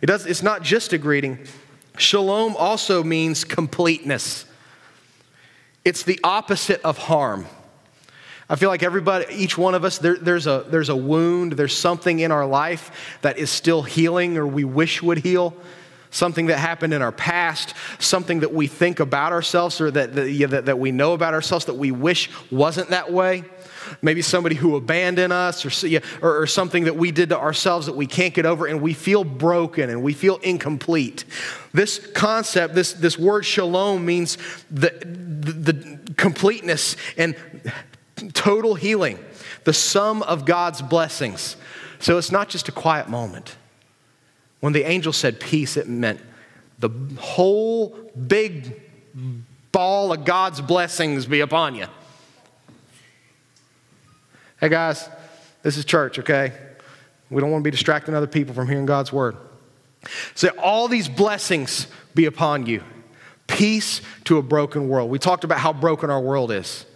It 0.00 0.06
does, 0.06 0.24
it's 0.26 0.42
not 0.42 0.62
just 0.62 0.92
a 0.92 0.98
greeting. 0.98 1.46
Shalom 1.98 2.54
also 2.56 3.02
means 3.02 3.44
completeness, 3.44 4.44
it's 5.84 6.04
the 6.04 6.20
opposite 6.22 6.80
of 6.82 6.96
harm. 6.96 7.46
I 8.48 8.56
feel 8.56 8.68
like 8.68 8.82
everybody, 8.82 9.32
each 9.32 9.56
one 9.56 9.74
of 9.74 9.82
us, 9.82 9.98
there, 9.98 10.16
there's, 10.16 10.46
a, 10.46 10.66
there's 10.68 10.90
a 10.90 10.96
wound, 10.96 11.52
there's 11.52 11.76
something 11.76 12.18
in 12.18 12.30
our 12.30 12.44
life 12.44 13.18
that 13.22 13.38
is 13.38 13.50
still 13.50 13.82
healing 13.82 14.36
or 14.36 14.46
we 14.46 14.62
wish 14.62 15.02
would 15.02 15.18
heal 15.18 15.54
something 16.12 16.46
that 16.46 16.58
happened 16.58 16.94
in 16.94 17.02
our 17.02 17.10
past, 17.10 17.74
something 17.98 18.40
that 18.40 18.54
we 18.54 18.68
think 18.68 19.00
about 19.00 19.32
ourselves 19.32 19.80
or 19.80 19.90
that, 19.90 20.14
that, 20.14 20.30
yeah, 20.30 20.46
that, 20.46 20.66
that 20.66 20.78
we 20.78 20.92
know 20.92 21.14
about 21.14 21.34
ourselves 21.34 21.64
that 21.64 21.74
we 21.74 21.90
wish 21.90 22.30
wasn't 22.52 22.90
that 22.90 23.12
way. 23.12 23.42
Maybe 24.00 24.22
somebody 24.22 24.54
who 24.54 24.76
abandoned 24.76 25.32
us 25.32 25.66
or, 25.66 25.88
yeah, 25.88 26.00
or, 26.20 26.42
or 26.42 26.46
something 26.46 26.84
that 26.84 26.94
we 26.94 27.10
did 27.10 27.30
to 27.30 27.38
ourselves 27.38 27.86
that 27.86 27.96
we 27.96 28.06
can't 28.06 28.32
get 28.32 28.46
over 28.46 28.66
and 28.66 28.80
we 28.80 28.94
feel 28.94 29.24
broken 29.24 29.90
and 29.90 30.02
we 30.02 30.12
feel 30.12 30.36
incomplete. 30.36 31.24
This 31.72 31.98
concept, 32.12 32.74
this, 32.74 32.92
this 32.92 33.18
word 33.18 33.44
shalom 33.44 34.04
means 34.04 34.38
the, 34.70 34.90
the, 35.00 35.72
the 35.72 36.14
completeness 36.14 36.96
and 37.16 37.34
total 38.34 38.74
healing, 38.74 39.18
the 39.64 39.72
sum 39.72 40.22
of 40.22 40.44
God's 40.44 40.82
blessings. 40.82 41.56
So 41.98 42.18
it's 42.18 42.30
not 42.30 42.48
just 42.48 42.68
a 42.68 42.72
quiet 42.72 43.08
moment. 43.08 43.56
When 44.62 44.72
the 44.72 44.84
angel 44.84 45.12
said 45.12 45.40
peace, 45.40 45.76
it 45.76 45.88
meant 45.88 46.20
the 46.78 46.88
whole 47.18 47.88
big 48.28 48.80
ball 49.72 50.12
of 50.12 50.24
God's 50.24 50.60
blessings 50.60 51.26
be 51.26 51.40
upon 51.40 51.74
you. 51.74 51.86
Hey 54.60 54.68
guys, 54.68 55.08
this 55.64 55.76
is 55.76 55.84
church, 55.84 56.20
okay? 56.20 56.52
We 57.28 57.40
don't 57.40 57.50
want 57.50 57.62
to 57.62 57.64
be 57.64 57.72
distracting 57.72 58.14
other 58.14 58.28
people 58.28 58.54
from 58.54 58.68
hearing 58.68 58.86
God's 58.86 59.12
word. 59.12 59.36
So, 60.36 60.50
all 60.50 60.86
these 60.86 61.08
blessings 61.08 61.88
be 62.14 62.26
upon 62.26 62.66
you. 62.66 62.84
Peace 63.48 64.00
to 64.26 64.38
a 64.38 64.42
broken 64.42 64.88
world. 64.88 65.10
We 65.10 65.18
talked 65.18 65.42
about 65.42 65.58
how 65.58 65.72
broken 65.72 66.08
our 66.08 66.20
world 66.20 66.52
is. 66.52 66.86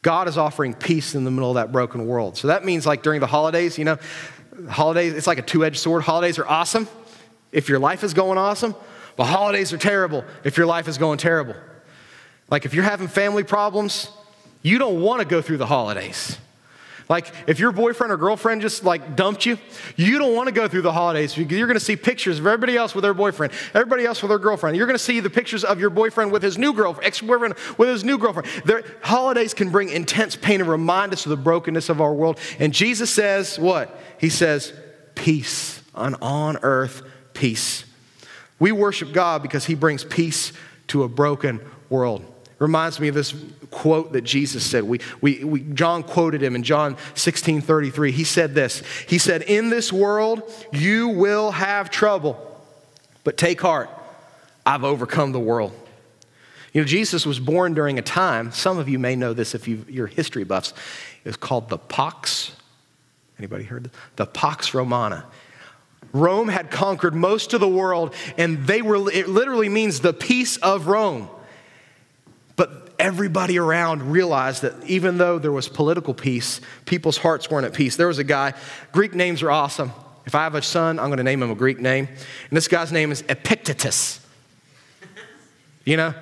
God 0.00 0.26
is 0.26 0.38
offering 0.38 0.72
peace 0.72 1.14
in 1.14 1.24
the 1.24 1.30
middle 1.30 1.50
of 1.50 1.56
that 1.56 1.72
broken 1.72 2.06
world. 2.06 2.36
So 2.36 2.48
that 2.48 2.64
means, 2.64 2.86
like 2.86 3.02
during 3.02 3.20
the 3.20 3.26
holidays, 3.26 3.76
you 3.76 3.84
know, 3.84 3.98
holidays, 4.68 5.14
it's 5.14 5.26
like 5.26 5.38
a 5.38 5.42
two 5.42 5.64
edged 5.64 5.78
sword. 5.78 6.02
Holidays 6.02 6.38
are 6.38 6.46
awesome 6.46 6.88
if 7.52 7.68
your 7.68 7.78
life 7.78 8.04
is 8.04 8.14
going 8.14 8.38
awesome, 8.38 8.74
but 9.16 9.24
holidays 9.24 9.72
are 9.72 9.78
terrible 9.78 10.24
if 10.44 10.56
your 10.56 10.66
life 10.66 10.88
is 10.88 10.98
going 10.98 11.18
terrible. 11.18 11.54
Like 12.50 12.64
if 12.64 12.74
you're 12.74 12.84
having 12.84 13.08
family 13.08 13.44
problems, 13.44 14.10
you 14.62 14.78
don't 14.78 15.00
want 15.00 15.20
to 15.20 15.26
go 15.26 15.42
through 15.42 15.58
the 15.58 15.66
holidays. 15.66 16.38
Like, 17.08 17.32
if 17.46 17.60
your 17.60 17.70
boyfriend 17.70 18.12
or 18.12 18.16
girlfriend 18.16 18.62
just 18.62 18.82
like 18.82 19.14
dumped 19.14 19.46
you, 19.46 19.58
you 19.94 20.18
don't 20.18 20.34
want 20.34 20.48
to 20.48 20.52
go 20.52 20.66
through 20.66 20.82
the 20.82 20.92
holidays 20.92 21.36
you're 21.36 21.46
going 21.46 21.74
to 21.74 21.80
see 21.80 21.96
pictures 21.96 22.40
of 22.40 22.46
everybody 22.46 22.76
else 22.76 22.94
with 22.94 23.02
their 23.02 23.14
boyfriend, 23.14 23.52
everybody 23.74 24.04
else 24.04 24.22
with 24.22 24.30
their 24.30 24.38
girlfriend. 24.38 24.76
You're 24.76 24.86
going 24.86 24.98
to 24.98 25.02
see 25.02 25.20
the 25.20 25.30
pictures 25.30 25.62
of 25.62 25.78
your 25.78 25.90
boyfriend 25.90 26.32
with 26.32 26.42
his 26.42 26.58
new 26.58 26.72
girlfriend, 26.72 27.06
ex 27.06 27.20
boyfriend 27.20 27.54
with 27.78 27.88
his 27.88 28.02
new 28.02 28.18
girlfriend. 28.18 28.48
Their, 28.64 28.82
holidays 29.02 29.54
can 29.54 29.70
bring 29.70 29.88
intense 29.88 30.34
pain 30.34 30.60
and 30.60 30.68
remind 30.68 31.12
us 31.12 31.26
of 31.26 31.30
the 31.30 31.36
brokenness 31.36 31.88
of 31.88 32.00
our 32.00 32.12
world. 32.12 32.38
And 32.58 32.72
Jesus 32.72 33.10
says, 33.10 33.58
what? 33.58 33.98
He 34.18 34.28
says, 34.28 34.72
peace, 35.14 35.82
on, 35.94 36.14
on 36.16 36.58
earth, 36.62 37.02
peace. 37.34 37.84
We 38.58 38.72
worship 38.72 39.12
God 39.12 39.42
because 39.42 39.66
he 39.66 39.74
brings 39.74 40.02
peace 40.02 40.52
to 40.88 41.04
a 41.04 41.08
broken 41.08 41.60
world. 41.88 42.24
Reminds 42.58 42.98
me 42.98 43.08
of 43.08 43.14
this 43.14 43.34
quote 43.70 44.12
that 44.12 44.22
Jesus 44.22 44.64
said. 44.64 44.84
We, 44.84 45.00
we, 45.20 45.44
we, 45.44 45.60
John 45.60 46.02
quoted 46.02 46.42
him 46.42 46.54
in 46.54 46.62
John 46.62 46.96
16 47.14 47.60
33. 47.60 48.12
He 48.12 48.24
said 48.24 48.54
this 48.54 48.82
He 49.08 49.18
said, 49.18 49.42
In 49.42 49.70
this 49.70 49.92
world 49.92 50.42
you 50.72 51.08
will 51.08 51.50
have 51.52 51.90
trouble, 51.90 52.62
but 53.24 53.36
take 53.36 53.60
heart, 53.60 53.90
I've 54.64 54.84
overcome 54.84 55.32
the 55.32 55.40
world. 55.40 55.72
You 56.72 56.82
know, 56.82 56.86
Jesus 56.86 57.24
was 57.24 57.40
born 57.40 57.72
during 57.72 57.98
a 57.98 58.02
time, 58.02 58.52
some 58.52 58.76
of 58.76 58.88
you 58.88 58.98
may 58.98 59.16
know 59.16 59.32
this 59.32 59.54
if 59.54 59.66
you're 59.66 60.08
history 60.08 60.44
buffs, 60.44 60.74
it 61.24 61.28
was 61.28 61.36
called 61.36 61.70
the 61.70 61.78
Pax. 61.78 62.52
Anybody 63.38 63.64
heard 63.64 63.84
this? 63.84 63.92
The 64.16 64.26
Pax 64.26 64.74
Romana. 64.74 65.24
Rome 66.12 66.48
had 66.48 66.70
conquered 66.70 67.14
most 67.14 67.54
of 67.54 67.60
the 67.60 67.68
world, 67.68 68.14
and 68.36 68.66
they 68.66 68.82
were, 68.82 69.10
it 69.10 69.28
literally 69.28 69.68
means 69.68 70.00
the 70.00 70.12
peace 70.12 70.56
of 70.58 70.86
Rome. 70.86 71.28
But 72.56 72.85
everybody 72.98 73.58
around 73.58 74.10
realized 74.10 74.62
that 74.62 74.74
even 74.84 75.18
though 75.18 75.38
there 75.38 75.52
was 75.52 75.68
political 75.68 76.14
peace, 76.14 76.60
people's 76.84 77.16
hearts 77.16 77.50
weren't 77.50 77.66
at 77.66 77.72
peace. 77.72 77.96
There 77.96 78.08
was 78.08 78.18
a 78.18 78.24
guy, 78.24 78.54
Greek 78.92 79.14
names 79.14 79.42
are 79.42 79.50
awesome. 79.50 79.92
If 80.26 80.34
I 80.34 80.42
have 80.42 80.54
a 80.54 80.62
son, 80.62 80.98
I'm 80.98 81.06
going 81.06 81.18
to 81.18 81.22
name 81.22 81.42
him 81.42 81.50
a 81.50 81.54
Greek 81.54 81.78
name. 81.78 82.08
And 82.08 82.56
this 82.56 82.68
guy's 82.68 82.90
name 82.90 83.12
is 83.12 83.22
Epictetus. 83.28 84.20
You 85.84 85.96
know, 85.96 86.14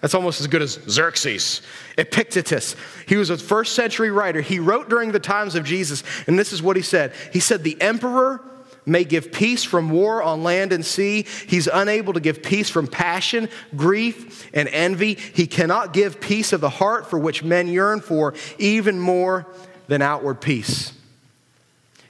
that's 0.00 0.14
almost 0.14 0.40
as 0.40 0.48
good 0.48 0.62
as 0.62 0.80
Xerxes. 0.88 1.62
Epictetus. 1.96 2.74
He 3.06 3.16
was 3.16 3.30
a 3.30 3.38
first 3.38 3.74
century 3.74 4.10
writer. 4.10 4.40
He 4.40 4.58
wrote 4.58 4.88
during 4.88 5.12
the 5.12 5.20
times 5.20 5.54
of 5.54 5.64
Jesus, 5.64 6.02
and 6.26 6.36
this 6.36 6.52
is 6.52 6.60
what 6.60 6.74
he 6.74 6.82
said. 6.82 7.12
He 7.32 7.38
said, 7.38 7.62
The 7.62 7.80
emperor 7.80 8.42
may 8.84 9.04
give 9.04 9.32
peace 9.32 9.62
from 9.64 9.90
war 9.90 10.22
on 10.22 10.42
land 10.42 10.72
and 10.72 10.84
sea. 10.84 11.26
He's 11.46 11.66
unable 11.66 12.12
to 12.14 12.20
give 12.20 12.42
peace 12.42 12.68
from 12.68 12.86
passion, 12.86 13.48
grief, 13.76 14.50
and 14.54 14.68
envy. 14.68 15.14
He 15.14 15.46
cannot 15.46 15.92
give 15.92 16.20
peace 16.20 16.52
of 16.52 16.60
the 16.60 16.70
heart 16.70 17.08
for 17.08 17.18
which 17.18 17.44
men 17.44 17.68
yearn 17.68 18.00
for, 18.00 18.34
even 18.58 18.98
more 18.98 19.46
than 19.88 20.02
outward 20.02 20.40
peace. 20.40 20.92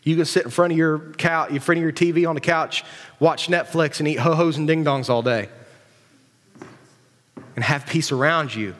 You 0.02 0.16
can 0.16 0.24
sit 0.24 0.44
in 0.44 0.50
front 0.50 0.72
of 0.72 0.78
your 0.78 0.98
couch, 1.12 1.50
in 1.50 1.60
front 1.60 1.78
of 1.78 1.82
your 1.82 1.92
TV 1.92 2.28
on 2.28 2.34
the 2.34 2.40
couch, 2.40 2.84
watch 3.20 3.48
Netflix, 3.48 4.00
and 4.00 4.08
eat 4.08 4.18
ho 4.18 4.34
hos 4.34 4.56
and 4.56 4.66
ding 4.66 4.84
dongs 4.84 5.08
all 5.08 5.22
day, 5.22 5.48
and 7.54 7.64
have 7.64 7.86
peace 7.86 8.10
around 8.10 8.54
you, 8.54 8.74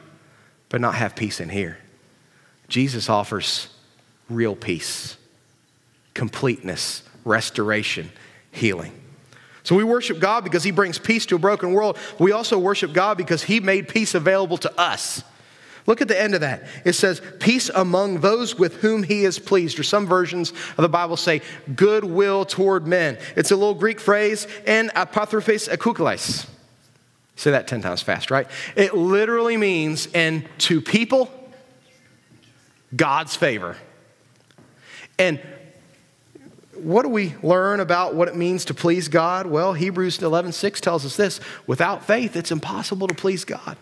but 0.69 0.81
not 0.81 0.95
have 0.95 1.15
peace 1.15 1.39
in 1.39 1.49
here. 1.49 1.77
Jesus 2.67 3.09
offers 3.09 3.69
real 4.29 4.55
peace, 4.55 5.15
completeness, 6.13 7.03
restoration, 7.25 8.11
healing. 8.51 8.91
So 9.63 9.75
we 9.75 9.83
worship 9.83 10.19
God 10.19 10.43
because 10.43 10.63
He 10.63 10.71
brings 10.71 10.99
peace 10.99 11.25
to 11.27 11.35
a 11.35 11.39
broken 11.39 11.73
world. 11.73 11.97
We 12.19 12.31
also 12.31 12.59
worship 12.59 12.93
God 12.93 13.17
because 13.17 13.43
He 13.43 13.59
made 13.59 13.87
peace 13.87 14.13
available 14.13 14.57
to 14.57 14.79
us. 14.79 15.23
Look 15.85 16.01
at 16.01 16.07
the 16.07 16.19
end 16.19 16.33
of 16.33 16.41
that. 16.41 16.63
It 16.85 16.93
says, 16.93 17.21
peace 17.39 17.69
among 17.69 18.21
those 18.21 18.57
with 18.57 18.75
whom 18.75 19.03
he 19.03 19.25
is 19.25 19.37
pleased. 19.37 19.79
Or 19.79 19.83
some 19.83 20.05
versions 20.05 20.51
of 20.51 20.77
the 20.77 20.89
Bible 20.89 21.17
say, 21.17 21.41
goodwill 21.75 22.45
toward 22.45 22.87
men. 22.87 23.17
It's 23.35 23.51
a 23.51 23.55
little 23.55 23.73
Greek 23.73 23.99
phrase, 23.99 24.47
and 24.65 24.89
apotrophes 24.91 25.67
ekoukalais. 25.69 26.47
Say 27.35 27.51
that 27.51 27.67
10 27.67 27.81
times 27.81 28.01
fast, 28.01 28.31
right? 28.31 28.47
It 28.75 28.95
literally 28.95 29.57
means, 29.57 30.07
and 30.13 30.47
to 30.59 30.79
people, 30.79 31.29
God's 32.95 33.35
favor. 33.35 33.75
And 35.19 35.41
what 36.83 37.03
do 37.03 37.09
we 37.09 37.33
learn 37.41 37.79
about 37.79 38.15
what 38.15 38.27
it 38.27 38.35
means 38.35 38.65
to 38.65 38.73
please 38.73 39.07
God? 39.07 39.45
Well, 39.45 39.73
Hebrews 39.73 40.19
11:6 40.19 40.79
tells 40.79 41.05
us 41.05 41.15
this, 41.15 41.39
without 41.65 42.05
faith 42.05 42.35
it's 42.35 42.51
impossible 42.51 43.07
to 43.07 43.13
please 43.13 43.45
God. 43.45 43.77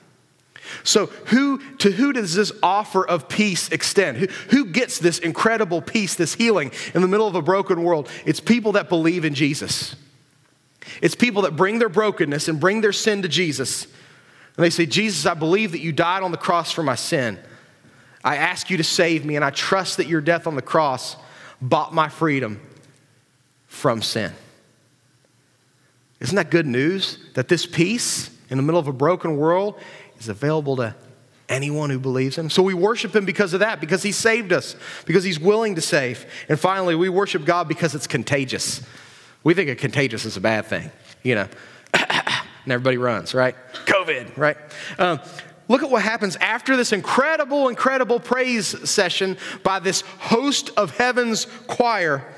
So, 0.83 1.07
who 1.25 1.59
to 1.77 1.91
who 1.91 2.13
does 2.13 2.33
this 2.33 2.51
offer 2.63 3.05
of 3.05 3.27
peace 3.27 3.69
extend? 3.69 4.17
Who, 4.17 4.27
who 4.49 4.65
gets 4.65 4.99
this 4.99 5.19
incredible 5.19 5.81
peace, 5.81 6.15
this 6.15 6.35
healing 6.35 6.71
in 6.93 7.01
the 7.01 7.07
middle 7.07 7.27
of 7.27 7.35
a 7.35 7.41
broken 7.41 7.83
world? 7.83 8.09
It's 8.25 8.39
people 8.39 8.73
that 8.73 8.89
believe 8.89 9.25
in 9.25 9.33
Jesus. 9.33 9.95
It's 11.01 11.15
people 11.15 11.43
that 11.43 11.55
bring 11.55 11.79
their 11.79 11.89
brokenness 11.89 12.47
and 12.47 12.59
bring 12.59 12.81
their 12.81 12.93
sin 12.93 13.21
to 13.21 13.27
Jesus. 13.27 13.85
And 14.57 14.65
they 14.65 14.69
say, 14.69 14.85
Jesus, 14.85 15.25
I 15.25 15.33
believe 15.33 15.71
that 15.71 15.79
you 15.79 15.91
died 15.91 16.23
on 16.23 16.31
the 16.31 16.37
cross 16.37 16.71
for 16.71 16.83
my 16.83 16.95
sin. 16.95 17.39
I 18.23 18.37
ask 18.37 18.69
you 18.69 18.77
to 18.77 18.83
save 18.83 19.25
me, 19.25 19.35
and 19.35 19.45
I 19.45 19.49
trust 19.49 19.97
that 19.97 20.07
your 20.07 20.21
death 20.21 20.47
on 20.47 20.55
the 20.55 20.61
cross 20.61 21.15
bought 21.61 21.93
my 21.93 22.09
freedom 22.09 22.59
from 23.71 24.01
sin. 24.01 24.34
Isn't 26.19 26.36
that 26.36 26.51
good 26.51 26.67
news? 26.67 27.17
That 27.36 27.47
this 27.47 27.65
peace 27.65 28.29
in 28.49 28.57
the 28.57 28.63
middle 28.63 28.79
of 28.79 28.89
a 28.89 28.93
broken 28.93 29.38
world 29.38 29.79
is 30.19 30.27
available 30.27 30.75
to 30.75 30.93
anyone 31.47 31.89
who 31.89 31.97
believes 31.97 32.38
him. 32.38 32.49
So 32.49 32.62
we 32.62 32.73
worship 32.73 33.15
him 33.15 33.23
because 33.23 33.53
of 33.53 33.62
that, 33.62 33.79
because 33.79 34.03
he 34.03 34.12
saved 34.12 34.51
us, 34.51 34.75
because 35.05 35.23
he's 35.23 35.39
willing 35.39 35.75
to 35.75 35.81
save. 35.81 36.25
And 36.49 36.60
finally, 36.60 36.95
we 36.95 37.07
worship 37.07 37.45
God 37.45 37.69
because 37.69 37.95
it's 37.95 38.07
contagious. 38.07 38.86
We 39.45 39.53
think 39.53 39.69
a 39.69 39.75
contagious 39.75 40.25
is 40.25 40.36
a 40.36 40.41
bad 40.41 40.65
thing, 40.65 40.91
you 41.23 41.36
know. 41.36 41.47
and 41.93 42.71
everybody 42.73 42.97
runs, 42.97 43.34
right? 43.34 43.55
COVID, 43.86 44.38
right? 44.38 44.57
Um, 44.99 45.21
look 45.69 45.81
at 45.81 45.89
what 45.89 46.03
happens 46.03 46.36
after 46.36 46.75
this 46.75 46.91
incredible, 46.91 47.69
incredible 47.69 48.19
praise 48.19 48.67
session 48.88 49.38
by 49.63 49.79
this 49.79 50.01
host 50.01 50.71
of 50.75 50.95
heaven's 50.97 51.47
choir. 51.67 52.31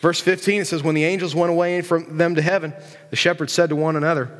Verse 0.00 0.20
15, 0.20 0.62
it 0.62 0.64
says, 0.66 0.82
When 0.82 0.94
the 0.94 1.04
angels 1.04 1.34
went 1.34 1.50
away 1.50 1.80
from 1.82 2.18
them 2.18 2.34
to 2.36 2.42
heaven, 2.42 2.72
the 3.10 3.16
shepherds 3.16 3.52
said 3.52 3.70
to 3.70 3.76
one 3.76 3.96
another, 3.96 4.30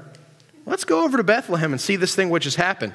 Let's 0.67 0.85
go 0.85 1.05
over 1.05 1.17
to 1.17 1.25
Bethlehem 1.25 1.73
and 1.73 1.81
see 1.81 1.97
this 1.97 2.15
thing 2.15 2.31
which 2.31 2.45
has 2.45 2.55
happened, 2.55 2.95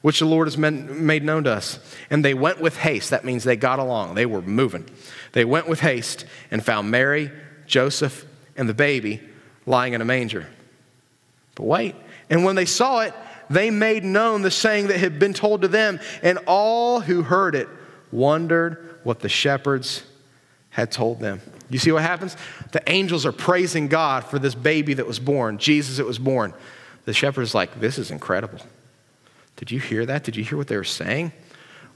which 0.00 0.18
the 0.18 0.26
Lord 0.26 0.48
has 0.48 0.56
made 0.56 1.22
known 1.22 1.44
to 1.44 1.52
us. 1.52 1.78
And 2.10 2.24
they 2.24 2.34
went 2.34 2.60
with 2.60 2.76
haste. 2.78 3.10
That 3.10 3.24
means 3.24 3.44
they 3.44 3.56
got 3.56 3.78
along, 3.78 4.14
they 4.14 4.26
were 4.26 4.42
moving. 4.42 4.88
They 5.32 5.44
went 5.44 5.68
with 5.68 5.80
haste 5.80 6.24
and 6.50 6.64
found 6.64 6.90
Mary, 6.90 7.30
Joseph, 7.66 8.26
and 8.56 8.68
the 8.68 8.74
baby 8.74 9.20
lying 9.66 9.92
in 9.92 10.00
a 10.00 10.04
manger. 10.04 10.48
But 11.54 11.64
wait, 11.64 11.94
and 12.30 12.44
when 12.44 12.56
they 12.56 12.64
saw 12.64 13.00
it, 13.00 13.14
they 13.50 13.70
made 13.70 14.04
known 14.04 14.42
the 14.42 14.50
saying 14.50 14.88
that 14.88 14.98
had 14.98 15.18
been 15.18 15.34
told 15.34 15.62
to 15.62 15.68
them, 15.68 16.00
and 16.22 16.38
all 16.46 17.00
who 17.00 17.22
heard 17.22 17.54
it 17.54 17.68
wondered 18.10 18.98
what 19.04 19.20
the 19.20 19.28
shepherds 19.28 20.02
had 20.70 20.90
told 20.90 21.20
them. 21.20 21.40
You 21.72 21.78
see 21.78 21.90
what 21.92 22.02
happens? 22.02 22.36
The 22.72 22.82
angels 22.90 23.24
are 23.24 23.32
praising 23.32 23.88
God 23.88 24.24
for 24.24 24.38
this 24.38 24.54
baby 24.54 24.94
that 24.94 25.06
was 25.06 25.18
born, 25.18 25.58
Jesus 25.58 25.96
that 25.96 26.06
was 26.06 26.18
born. 26.18 26.52
The 27.06 27.14
shepherd's 27.14 27.54
like, 27.54 27.80
This 27.80 27.98
is 27.98 28.10
incredible. 28.10 28.58
Did 29.56 29.70
you 29.70 29.80
hear 29.80 30.04
that? 30.06 30.24
Did 30.24 30.36
you 30.36 30.44
hear 30.44 30.58
what 30.58 30.68
they 30.68 30.76
were 30.76 30.84
saying? 30.84 31.32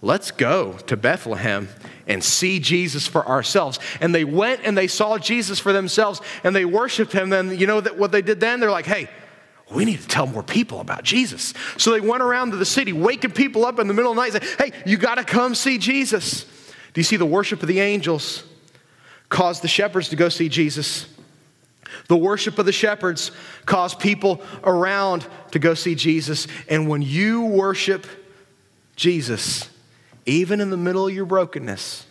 Let's 0.02 0.30
go 0.30 0.74
to 0.86 0.96
Bethlehem 0.96 1.68
and 2.06 2.22
see 2.22 2.60
Jesus 2.60 3.06
for 3.06 3.26
ourselves. 3.26 3.78
And 4.00 4.14
they 4.14 4.24
went 4.24 4.60
and 4.64 4.76
they 4.76 4.86
saw 4.86 5.18
Jesus 5.18 5.58
for 5.58 5.72
themselves 5.72 6.20
and 6.44 6.54
they 6.54 6.64
worshiped 6.64 7.12
him. 7.12 7.30
Then, 7.30 7.58
you 7.58 7.66
know 7.66 7.80
what 7.80 8.12
they 8.12 8.22
did 8.22 8.38
then? 8.38 8.60
They're 8.60 8.70
like, 8.70 8.86
hey, 8.86 9.08
we 9.70 9.84
need 9.84 10.00
to 10.00 10.06
tell 10.06 10.26
more 10.26 10.42
people 10.42 10.80
about 10.80 11.02
Jesus. 11.02 11.54
So 11.76 11.90
they 11.90 12.00
went 12.00 12.22
around 12.22 12.50
to 12.52 12.56
the 12.56 12.66
city, 12.66 12.92
waking 12.92 13.32
people 13.32 13.64
up 13.64 13.78
in 13.78 13.88
the 13.88 13.94
middle 13.94 14.12
of 14.12 14.16
the 14.16 14.22
night, 14.22 14.32
saying, 14.32 14.72
hey, 14.72 14.78
you 14.88 14.96
got 14.96 15.16
to 15.16 15.24
come 15.24 15.54
see 15.54 15.78
Jesus. 15.78 16.44
Do 16.92 17.00
you 17.00 17.04
see 17.04 17.16
the 17.16 17.26
worship 17.26 17.62
of 17.62 17.68
the 17.68 17.80
angels? 17.80 18.44
Caused 19.28 19.62
the 19.62 19.68
shepherds 19.68 20.08
to 20.10 20.16
go 20.16 20.28
see 20.28 20.48
Jesus. 20.48 21.06
The 22.08 22.16
worship 22.16 22.58
of 22.58 22.66
the 22.66 22.72
shepherds 22.72 23.30
caused 23.64 23.98
people 23.98 24.42
around 24.62 25.26
to 25.52 25.58
go 25.58 25.74
see 25.74 25.94
Jesus. 25.94 26.46
And 26.68 26.88
when 26.88 27.02
you 27.02 27.44
worship 27.44 28.06
Jesus, 28.96 29.68
even 30.24 30.60
in 30.60 30.70
the 30.70 30.76
middle 30.76 31.06
of 31.06 31.14
your 31.14 31.26
brokenness, 31.26 32.06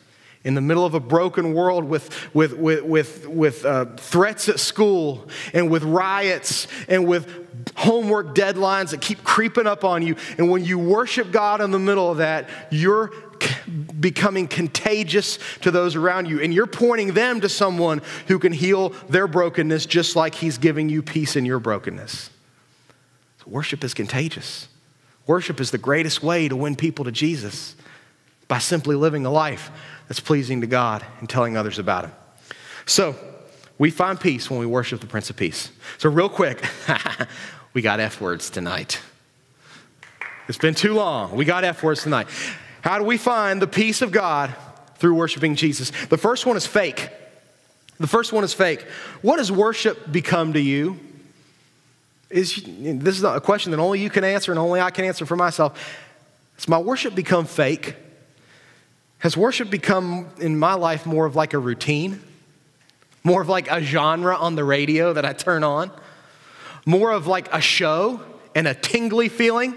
in 0.46 0.54
the 0.54 0.62
middle 0.62 0.86
of 0.86 0.94
a 0.94 1.00
broken 1.00 1.54
world 1.54 1.84
with, 1.84 2.34
with, 2.34 2.54
with, 2.54 2.84
with, 2.84 3.28
with 3.28 3.66
uh, 3.66 3.86
threats 3.98 4.48
at 4.48 4.60
school 4.60 5.28
and 5.54 5.72
with 5.72 5.84
riots 5.84 6.68
and 6.88 7.08
with 7.08 7.74
homework 7.76 8.36
deadlines 8.36 8.92
that 8.92 9.02
keep 9.02 9.24
creeping 9.24 9.66
up 9.66 9.84
on 9.84 10.04
you. 10.04 10.16
And 10.38 10.52
when 10.52 10.64
you 10.64 10.78
worship 10.78 11.32
God 11.32 11.62
in 11.62 11.72
the 11.72 11.80
middle 11.80 12.12
of 12.12 12.18
that, 12.18 12.48
you're 12.70 13.12
becoming 14.00 14.48
contagious 14.48 15.40
to 15.62 15.72
those 15.72 15.96
around 15.96 16.28
you. 16.28 16.42
And 16.42 16.54
you're 16.54 16.68
pointing 16.68 17.14
them 17.14 17.42
to 17.42 17.50
someone 17.50 18.02
who 18.28 18.40
can 18.40 18.52
heal 18.52 18.90
their 19.10 19.28
brokenness 19.28 19.86
just 19.86 20.16
like 20.16 20.36
He's 20.36 20.58
giving 20.58 20.90
you 20.90 21.02
peace 21.02 21.36
in 21.36 21.46
your 21.46 21.60
brokenness. 21.60 22.30
So 23.40 23.46
worship 23.48 23.84
is 23.84 23.94
contagious. 23.94 24.68
Worship 25.28 25.60
is 25.60 25.72
the 25.72 25.78
greatest 25.78 26.22
way 26.22 26.48
to 26.48 26.56
win 26.56 26.76
people 26.76 27.06
to 27.06 27.12
Jesus 27.12 27.76
by 28.48 28.60
simply 28.60 28.96
living 28.96 29.26
a 29.26 29.32
life 29.32 29.72
that's 30.08 30.20
pleasing 30.20 30.62
to 30.62 30.68
God 30.68 31.04
and 31.20 31.30
telling 31.30 31.58
others 31.58 31.80
about 31.80 32.06
Him. 32.06 32.12
So, 32.86 33.16
we 33.78 33.90
find 33.90 34.20
peace 34.20 34.50
when 34.50 34.60
we 34.60 34.66
worship 34.66 35.02
the 35.02 35.08
Prince 35.08 35.30
of 35.30 35.36
Peace. 35.36 35.72
So, 35.98 36.10
real 36.10 36.30
quick, 36.30 36.64
we 37.74 37.82
got 37.82 38.00
F 38.00 38.22
words 38.22 38.50
tonight. 38.50 39.02
It's 40.48 40.58
been 40.60 40.76
too 40.76 40.94
long. 40.94 41.36
We 41.36 41.44
got 41.44 41.64
F 41.64 41.82
words 41.82 42.04
tonight. 42.04 42.28
How 42.86 43.00
do 43.00 43.04
we 43.04 43.18
find 43.18 43.60
the 43.60 43.68
peace 43.68 44.04
of 44.04 44.12
God 44.12 44.54
through 44.98 45.16
worshiping 45.16 45.56
Jesus? 45.56 45.92
The 46.06 46.20
first 46.20 46.46
one 46.46 46.56
is 46.56 46.68
fake. 46.68 47.10
The 48.00 48.06
first 48.06 48.32
one 48.32 48.44
is 48.44 48.54
fake. 48.54 48.86
What 49.24 49.38
does 49.38 49.52
worship 49.52 50.12
become 50.12 50.54
to 50.54 50.60
you? 50.60 51.00
Is 52.30 52.62
this 52.64 53.18
is 53.18 53.24
a 53.24 53.42
question 53.42 53.72
that 53.72 53.80
only 53.80 54.02
you 54.02 54.12
can 54.12 54.24
answer 54.24 54.52
and 54.52 54.60
only 54.60 54.80
I 54.80 54.92
can 54.92 55.04
answer 55.04 55.26
for 55.26 55.36
myself. 55.36 55.98
Has 56.58 56.68
my 56.68 56.78
worship 56.78 57.16
become 57.16 57.46
fake? 57.46 57.96
Has 59.18 59.36
worship 59.36 59.72
become 59.72 60.30
in 60.40 60.60
my 60.60 60.76
life 60.76 61.08
more 61.08 61.26
of 61.26 61.36
like 61.36 61.56
a 61.56 61.60
routine? 61.60 62.22
More 63.24 63.42
of 63.42 63.50
like 63.50 63.68
a 63.72 63.82
genre 63.82 64.36
on 64.36 64.54
the 64.54 64.64
radio 64.64 65.12
that 65.12 65.26
I 65.26 65.34
turn 65.34 65.64
on? 65.64 65.90
More 66.86 67.10
of 67.10 67.26
like 67.26 67.52
a 67.52 67.62
show 67.62 68.22
and 68.54 68.68
a 68.68 68.76
tingly 68.76 69.28
feeling? 69.28 69.74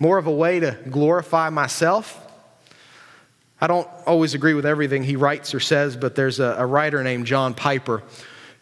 More 0.00 0.18
of 0.18 0.26
a 0.26 0.32
way 0.32 0.58
to 0.58 0.76
glorify 0.90 1.48
myself. 1.50 2.26
I 3.60 3.68
don't 3.68 3.86
always 4.06 4.34
agree 4.34 4.54
with 4.54 4.66
everything 4.66 5.04
he 5.04 5.14
writes 5.14 5.54
or 5.54 5.60
says, 5.60 5.96
but 5.96 6.16
there's 6.16 6.40
a, 6.40 6.56
a 6.58 6.66
writer 6.66 7.04
named 7.04 7.26
John 7.26 7.54
Piper 7.54 8.02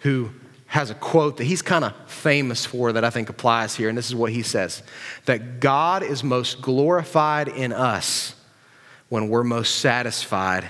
who 0.01 0.31
has 0.67 0.91
a 0.91 0.95
quote 0.95 1.39
that 1.39 1.45
he's 1.45 1.63
kind 1.63 1.85
of 1.85 1.95
famous 2.11 2.67
for 2.67 2.93
that 2.93 3.03
I 3.03 3.09
think 3.09 3.31
applies 3.31 3.75
here, 3.75 3.89
and 3.89 3.97
this 3.97 4.09
is 4.09 4.15
what 4.15 4.33
he 4.33 4.43
says 4.43 4.83
that 5.25 5.61
God 5.61 6.03
is 6.03 6.23
most 6.23 6.61
glorified 6.61 7.49
in 7.49 7.73
us 7.73 8.35
when 9.09 9.29
we're 9.29 9.45
most 9.45 9.77
satisfied 9.77 10.69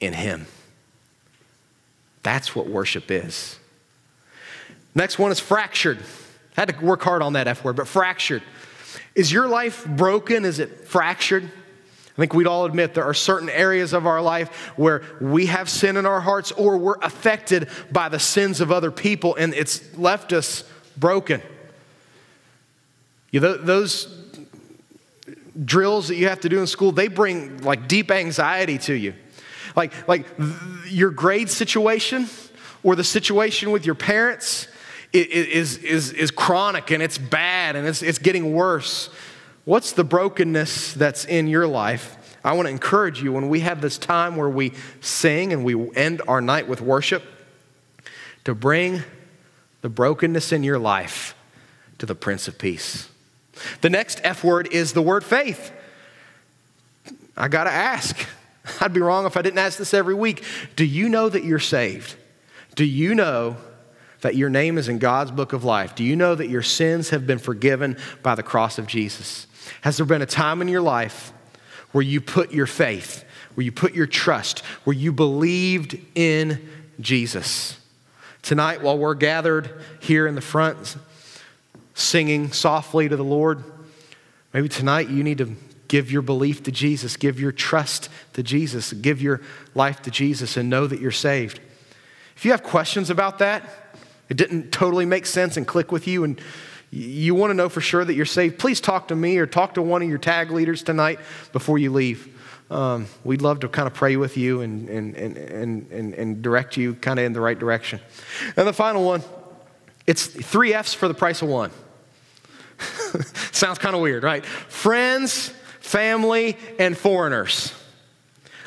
in 0.00 0.12
Him. 0.12 0.46
That's 2.22 2.54
what 2.54 2.66
worship 2.66 3.10
is. 3.10 3.58
Next 4.94 5.18
one 5.18 5.32
is 5.32 5.40
fractured. 5.40 5.98
I 6.56 6.60
had 6.60 6.68
to 6.68 6.84
work 6.84 7.02
hard 7.02 7.20
on 7.20 7.34
that 7.34 7.48
F 7.48 7.64
word, 7.64 7.76
but 7.76 7.88
fractured. 7.88 8.42
Is 9.14 9.32
your 9.32 9.48
life 9.48 9.86
broken? 9.86 10.44
Is 10.44 10.58
it 10.58 10.86
fractured? 10.86 11.44
I 11.44 12.20
think 12.20 12.32
we'd 12.32 12.46
all 12.46 12.64
admit 12.64 12.94
there 12.94 13.04
are 13.04 13.14
certain 13.14 13.48
areas 13.48 13.92
of 13.92 14.06
our 14.06 14.22
life 14.22 14.48
where 14.76 15.02
we 15.20 15.46
have 15.46 15.68
sin 15.68 15.96
in 15.96 16.06
our 16.06 16.20
hearts 16.20 16.52
or 16.52 16.76
we're 16.78 16.98
affected 17.02 17.68
by 17.90 18.08
the 18.08 18.20
sins 18.20 18.60
of 18.60 18.70
other 18.70 18.92
people 18.92 19.34
and 19.34 19.52
it's 19.52 19.96
left 19.98 20.32
us 20.32 20.62
broken. 20.96 21.42
You 23.32 23.40
know, 23.40 23.56
those 23.56 24.06
drills 25.64 26.06
that 26.08 26.14
you 26.14 26.28
have 26.28 26.40
to 26.40 26.48
do 26.48 26.60
in 26.60 26.68
school, 26.68 26.92
they 26.92 27.08
bring 27.08 27.58
like 27.62 27.88
deep 27.88 28.12
anxiety 28.12 28.78
to 28.78 28.94
you. 28.94 29.14
Like, 29.74 30.06
like 30.06 30.26
your 30.86 31.10
grade 31.10 31.50
situation 31.50 32.28
or 32.84 32.94
the 32.94 33.02
situation 33.02 33.72
with 33.72 33.84
your 33.86 33.96
parents 33.96 34.68
is, 35.14 35.78
is, 35.78 36.12
is 36.12 36.30
chronic 36.30 36.90
and 36.90 37.02
it's 37.02 37.18
bad 37.18 37.76
and 37.76 37.86
it's, 37.86 38.02
it's 38.02 38.18
getting 38.18 38.52
worse. 38.52 39.08
What's 39.64 39.92
the 39.92 40.04
brokenness 40.04 40.94
that's 40.94 41.24
in 41.24 41.46
your 41.46 41.66
life? 41.66 42.16
I 42.44 42.52
want 42.52 42.66
to 42.66 42.70
encourage 42.70 43.22
you 43.22 43.32
when 43.32 43.48
we 43.48 43.60
have 43.60 43.80
this 43.80 43.96
time 43.96 44.36
where 44.36 44.48
we 44.48 44.72
sing 45.00 45.52
and 45.52 45.64
we 45.64 45.90
end 45.94 46.20
our 46.28 46.40
night 46.40 46.68
with 46.68 46.80
worship 46.80 47.22
to 48.44 48.54
bring 48.54 49.02
the 49.80 49.88
brokenness 49.88 50.52
in 50.52 50.62
your 50.62 50.78
life 50.78 51.34
to 51.98 52.06
the 52.06 52.14
Prince 52.14 52.48
of 52.48 52.58
Peace. 52.58 53.08
The 53.80 53.88
next 53.88 54.20
F 54.24 54.44
word 54.44 54.68
is 54.72 54.92
the 54.92 55.00
word 55.00 55.24
faith. 55.24 55.72
I 57.36 57.48
got 57.48 57.64
to 57.64 57.70
ask. 57.70 58.26
I'd 58.80 58.92
be 58.92 59.00
wrong 59.00 59.26
if 59.26 59.36
I 59.36 59.42
didn't 59.42 59.58
ask 59.58 59.78
this 59.78 59.94
every 59.94 60.14
week. 60.14 60.44
Do 60.76 60.84
you 60.84 61.08
know 61.08 61.28
that 61.28 61.44
you're 61.44 61.58
saved? 61.58 62.16
Do 62.74 62.84
you 62.84 63.14
know 63.14 63.56
that 64.24 64.36
your 64.36 64.48
name 64.48 64.78
is 64.78 64.88
in 64.88 64.98
God's 64.98 65.30
book 65.30 65.52
of 65.52 65.64
life? 65.64 65.94
Do 65.94 66.02
you 66.02 66.16
know 66.16 66.34
that 66.34 66.48
your 66.48 66.62
sins 66.62 67.10
have 67.10 67.26
been 67.26 67.38
forgiven 67.38 67.98
by 68.22 68.34
the 68.34 68.42
cross 68.42 68.78
of 68.78 68.86
Jesus? 68.86 69.46
Has 69.82 69.98
there 69.98 70.06
been 70.06 70.22
a 70.22 70.26
time 70.26 70.62
in 70.62 70.68
your 70.68 70.80
life 70.80 71.30
where 71.92 72.00
you 72.00 72.22
put 72.22 72.50
your 72.50 72.66
faith, 72.66 73.22
where 73.54 73.66
you 73.66 73.70
put 73.70 73.92
your 73.92 74.06
trust, 74.06 74.60
where 74.84 74.96
you 74.96 75.12
believed 75.12 75.98
in 76.14 76.66
Jesus? 77.00 77.78
Tonight, 78.40 78.80
while 78.82 78.96
we're 78.96 79.14
gathered 79.14 79.70
here 80.00 80.26
in 80.26 80.34
the 80.34 80.40
front 80.40 80.96
singing 81.92 82.50
softly 82.50 83.06
to 83.06 83.16
the 83.18 83.22
Lord, 83.22 83.62
maybe 84.54 84.70
tonight 84.70 85.10
you 85.10 85.22
need 85.22 85.36
to 85.36 85.54
give 85.86 86.10
your 86.10 86.22
belief 86.22 86.62
to 86.62 86.72
Jesus, 86.72 87.18
give 87.18 87.38
your 87.38 87.52
trust 87.52 88.08
to 88.32 88.42
Jesus, 88.42 88.94
give 88.94 89.20
your 89.20 89.42
life 89.74 90.00
to 90.00 90.10
Jesus, 90.10 90.56
and 90.56 90.70
know 90.70 90.86
that 90.86 90.98
you're 90.98 91.10
saved. 91.10 91.60
If 92.36 92.46
you 92.46 92.52
have 92.52 92.62
questions 92.62 93.10
about 93.10 93.38
that, 93.40 93.83
it 94.28 94.36
didn't 94.36 94.72
totally 94.72 95.06
make 95.06 95.26
sense 95.26 95.56
and 95.56 95.66
click 95.66 95.92
with 95.92 96.06
you, 96.06 96.24
and 96.24 96.40
you 96.90 97.34
want 97.34 97.50
to 97.50 97.54
know 97.54 97.68
for 97.68 97.80
sure 97.80 98.04
that 98.04 98.14
you're 98.14 98.24
saved, 98.24 98.58
please 98.58 98.80
talk 98.80 99.08
to 99.08 99.16
me 99.16 99.38
or 99.38 99.46
talk 99.46 99.74
to 99.74 99.82
one 99.82 100.02
of 100.02 100.08
your 100.08 100.18
tag 100.18 100.50
leaders 100.50 100.82
tonight 100.82 101.18
before 101.52 101.76
you 101.76 101.92
leave. 101.92 102.30
Um, 102.70 103.06
we'd 103.24 103.42
love 103.42 103.60
to 103.60 103.68
kind 103.68 103.86
of 103.86 103.94
pray 103.94 104.16
with 104.16 104.36
you 104.36 104.60
and, 104.60 104.88
and, 104.88 105.16
and, 105.16 105.90
and, 105.90 106.14
and 106.14 106.42
direct 106.42 106.76
you 106.76 106.94
kind 106.94 107.18
of 107.18 107.24
in 107.24 107.32
the 107.32 107.40
right 107.40 107.58
direction. 107.58 108.00
And 108.56 108.66
the 108.66 108.72
final 108.72 109.04
one, 109.04 109.22
it's 110.06 110.26
three 110.26 110.72
F's 110.72 110.94
for 110.94 111.08
the 111.08 111.14
price 111.14 111.42
of 111.42 111.48
one. 111.48 111.72
Sounds 113.52 113.78
kind 113.78 113.94
of 113.94 114.00
weird, 114.00 114.22
right? 114.22 114.44
Friends, 114.44 115.48
family, 115.80 116.56
and 116.78 116.96
foreigners. 116.96 117.74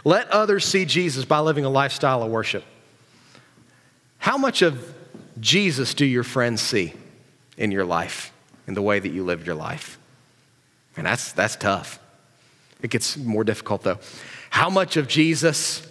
Let 0.03 0.29
others 0.29 0.65
see 0.65 0.85
Jesus 0.85 1.25
by 1.25 1.39
living 1.39 1.65
a 1.65 1.69
lifestyle 1.69 2.23
of 2.23 2.29
worship. 2.29 2.63
How 4.19 4.37
much 4.37 4.61
of 4.61 4.93
Jesus 5.39 5.93
do 5.93 6.05
your 6.05 6.23
friends 6.23 6.61
see 6.61 6.93
in 7.57 7.71
your 7.71 7.85
life, 7.85 8.31
in 8.67 8.73
the 8.73 8.81
way 8.81 8.99
that 8.99 9.09
you 9.09 9.23
live 9.23 9.45
your 9.45 9.55
life? 9.55 9.97
And 10.95 11.05
that's, 11.05 11.31
that's 11.31 11.55
tough. 11.55 11.99
It 12.81 12.89
gets 12.89 13.17
more 13.17 13.43
difficult 13.43 13.83
though. 13.83 13.99
How 14.49 14.69
much 14.69 14.97
of 14.97 15.07
Jesus 15.07 15.85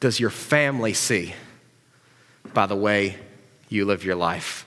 does 0.00 0.20
your 0.20 0.30
family 0.30 0.94
see 0.94 1.34
by 2.52 2.66
the 2.66 2.76
way 2.76 3.16
you 3.68 3.84
live 3.84 4.04
your 4.04 4.16
life? 4.16 4.66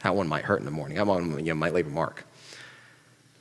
That 0.00 0.14
one 0.14 0.28
might 0.28 0.44
hurt 0.44 0.58
in 0.58 0.64
the 0.64 0.70
morning. 0.70 0.96
That 0.96 1.06
one 1.06 1.44
you 1.44 1.54
might 1.54 1.72
leave 1.74 1.86
a 1.86 1.90
mark. 1.90 2.24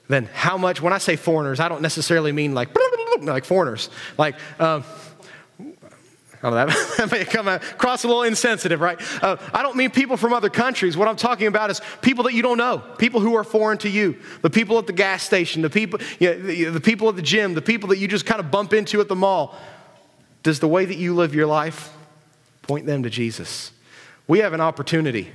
Then, 0.08 0.30
how 0.34 0.58
much, 0.58 0.82
when 0.82 0.94
I 0.94 0.98
say 0.98 1.16
foreigners, 1.16 1.60
I 1.60 1.70
don't 1.70 1.82
necessarily 1.82 2.32
mean 2.32 2.54
like, 2.54 2.70
like 3.22 3.46
foreigners. 3.46 3.90
Like, 4.18 4.36
um, 4.60 4.84
Oh, 6.44 6.52
that, 6.52 6.68
that 6.98 7.10
may 7.10 7.24
come 7.24 7.48
across 7.48 8.04
a 8.04 8.08
little 8.08 8.24
insensitive, 8.24 8.82
right? 8.82 9.00
Uh, 9.24 9.38
I 9.54 9.64
don't 9.64 9.78
mean 9.78 9.92
people 9.92 10.18
from 10.18 10.34
other 10.34 10.50
countries. 10.50 10.98
What 10.98 11.08
I'm 11.08 11.16
talking 11.16 11.48
about 11.48 11.72
is 11.72 11.82
people 12.02 12.26
that 12.26 12.34
you 12.34 12.42
don't 12.42 12.58
know, 12.58 12.80
people 12.98 13.22
who 13.22 13.36
are 13.36 13.46
foreign 13.46 13.78
to 13.80 13.90
you, 13.90 14.18
the 14.42 14.50
people 14.50 14.78
at 14.78 14.86
the 14.86 14.94
gas 14.94 15.24
station, 15.24 15.62
the 15.62 15.70
people, 15.70 16.02
you 16.20 16.30
know, 16.30 16.42
the, 16.42 16.64
the 16.66 16.82
people 16.82 17.08
at 17.08 17.16
the 17.16 17.22
gym, 17.22 17.54
the 17.54 17.62
people 17.62 17.90
that 17.90 17.98
you 17.98 18.10
just 18.10 18.26
kind 18.26 18.42
of 18.42 18.52
bump 18.52 18.74
into 18.74 19.00
at 19.00 19.08
the 19.08 19.16
mall. 19.16 19.56
Does 20.44 20.60
the 20.60 20.68
way 20.68 20.84
that 20.84 20.98
you 20.98 21.16
live 21.16 21.34
your 21.34 21.48
life 21.48 21.94
point 22.64 22.86
them 22.86 23.04
to 23.04 23.10
Jesus? 23.10 23.72
We 24.28 24.40
have 24.40 24.52
an 24.52 24.62
opportunity 24.62 25.32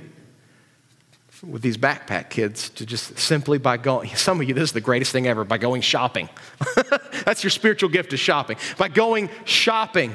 with 1.41 1.63
these 1.63 1.77
backpack 1.77 2.29
kids 2.29 2.69
to 2.69 2.85
just 2.85 3.17
simply 3.17 3.57
by 3.57 3.77
going, 3.77 4.09
some 4.15 4.39
of 4.41 4.47
you, 4.47 4.53
this 4.53 4.65
is 4.65 4.73
the 4.73 4.81
greatest 4.81 5.11
thing 5.11 5.25
ever, 5.25 5.43
by 5.43 5.57
going 5.57 5.81
shopping. 5.81 6.29
That's 7.25 7.43
your 7.43 7.49
spiritual 7.49 7.89
gift 7.89 8.13
is 8.13 8.19
shopping. 8.19 8.57
By 8.77 8.89
going 8.89 9.29
shopping 9.45 10.13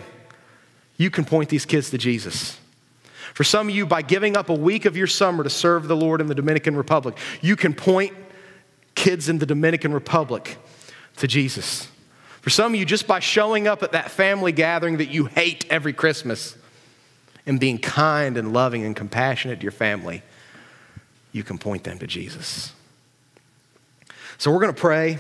you 0.97 1.11
can 1.11 1.25
point 1.25 1.49
these 1.49 1.67
kids 1.67 1.91
to 1.91 1.99
Jesus. 1.99 2.59
For 3.35 3.43
some 3.45 3.69
of 3.69 3.75
you, 3.75 3.85
by 3.85 4.03
giving 4.03 4.37
up 4.37 4.49
a 4.49 4.55
week 4.55 4.85
of 4.85 4.97
your 4.97 5.07
summer 5.07 5.43
to 5.43 5.51
serve 5.51 5.89
the 5.89 5.97
Lord 5.97 6.21
in 6.21 6.29
the 6.29 6.35
Dominican 6.35 6.77
Republic, 6.77 7.17
you 7.41 7.57
can 7.57 7.75
point 7.75 8.13
kids 8.95 9.29
in 9.29 9.39
the 9.39 9.47
Dominican 9.47 9.93
Republic 9.93 10.57
to 11.17 11.27
Jesus. 11.27 11.89
For 12.41 12.51
some 12.51 12.75
of 12.75 12.79
you, 12.79 12.85
just 12.85 13.07
by 13.07 13.21
showing 13.21 13.67
up 13.67 13.83
at 13.83 13.93
that 13.93 14.11
family 14.11 14.53
gathering 14.53 14.99
that 14.99 15.09
you 15.09 15.25
hate 15.25 15.67
every 15.71 15.93
Christmas 15.93 16.57
and 17.47 17.59
being 17.59 17.79
kind 17.79 18.37
and 18.37 18.53
loving 18.53 18.85
and 18.85 18.95
compassionate 18.95 19.61
to 19.61 19.63
your 19.63 19.73
family, 19.73 20.23
you 21.33 21.43
can 21.43 21.59
point 21.59 21.85
them 21.85 21.99
to 21.99 22.07
Jesus. 22.07 22.73
So 24.39 24.53
we're 24.53 24.61
going 24.61 24.75
to 24.75 24.81
pray 24.81 25.19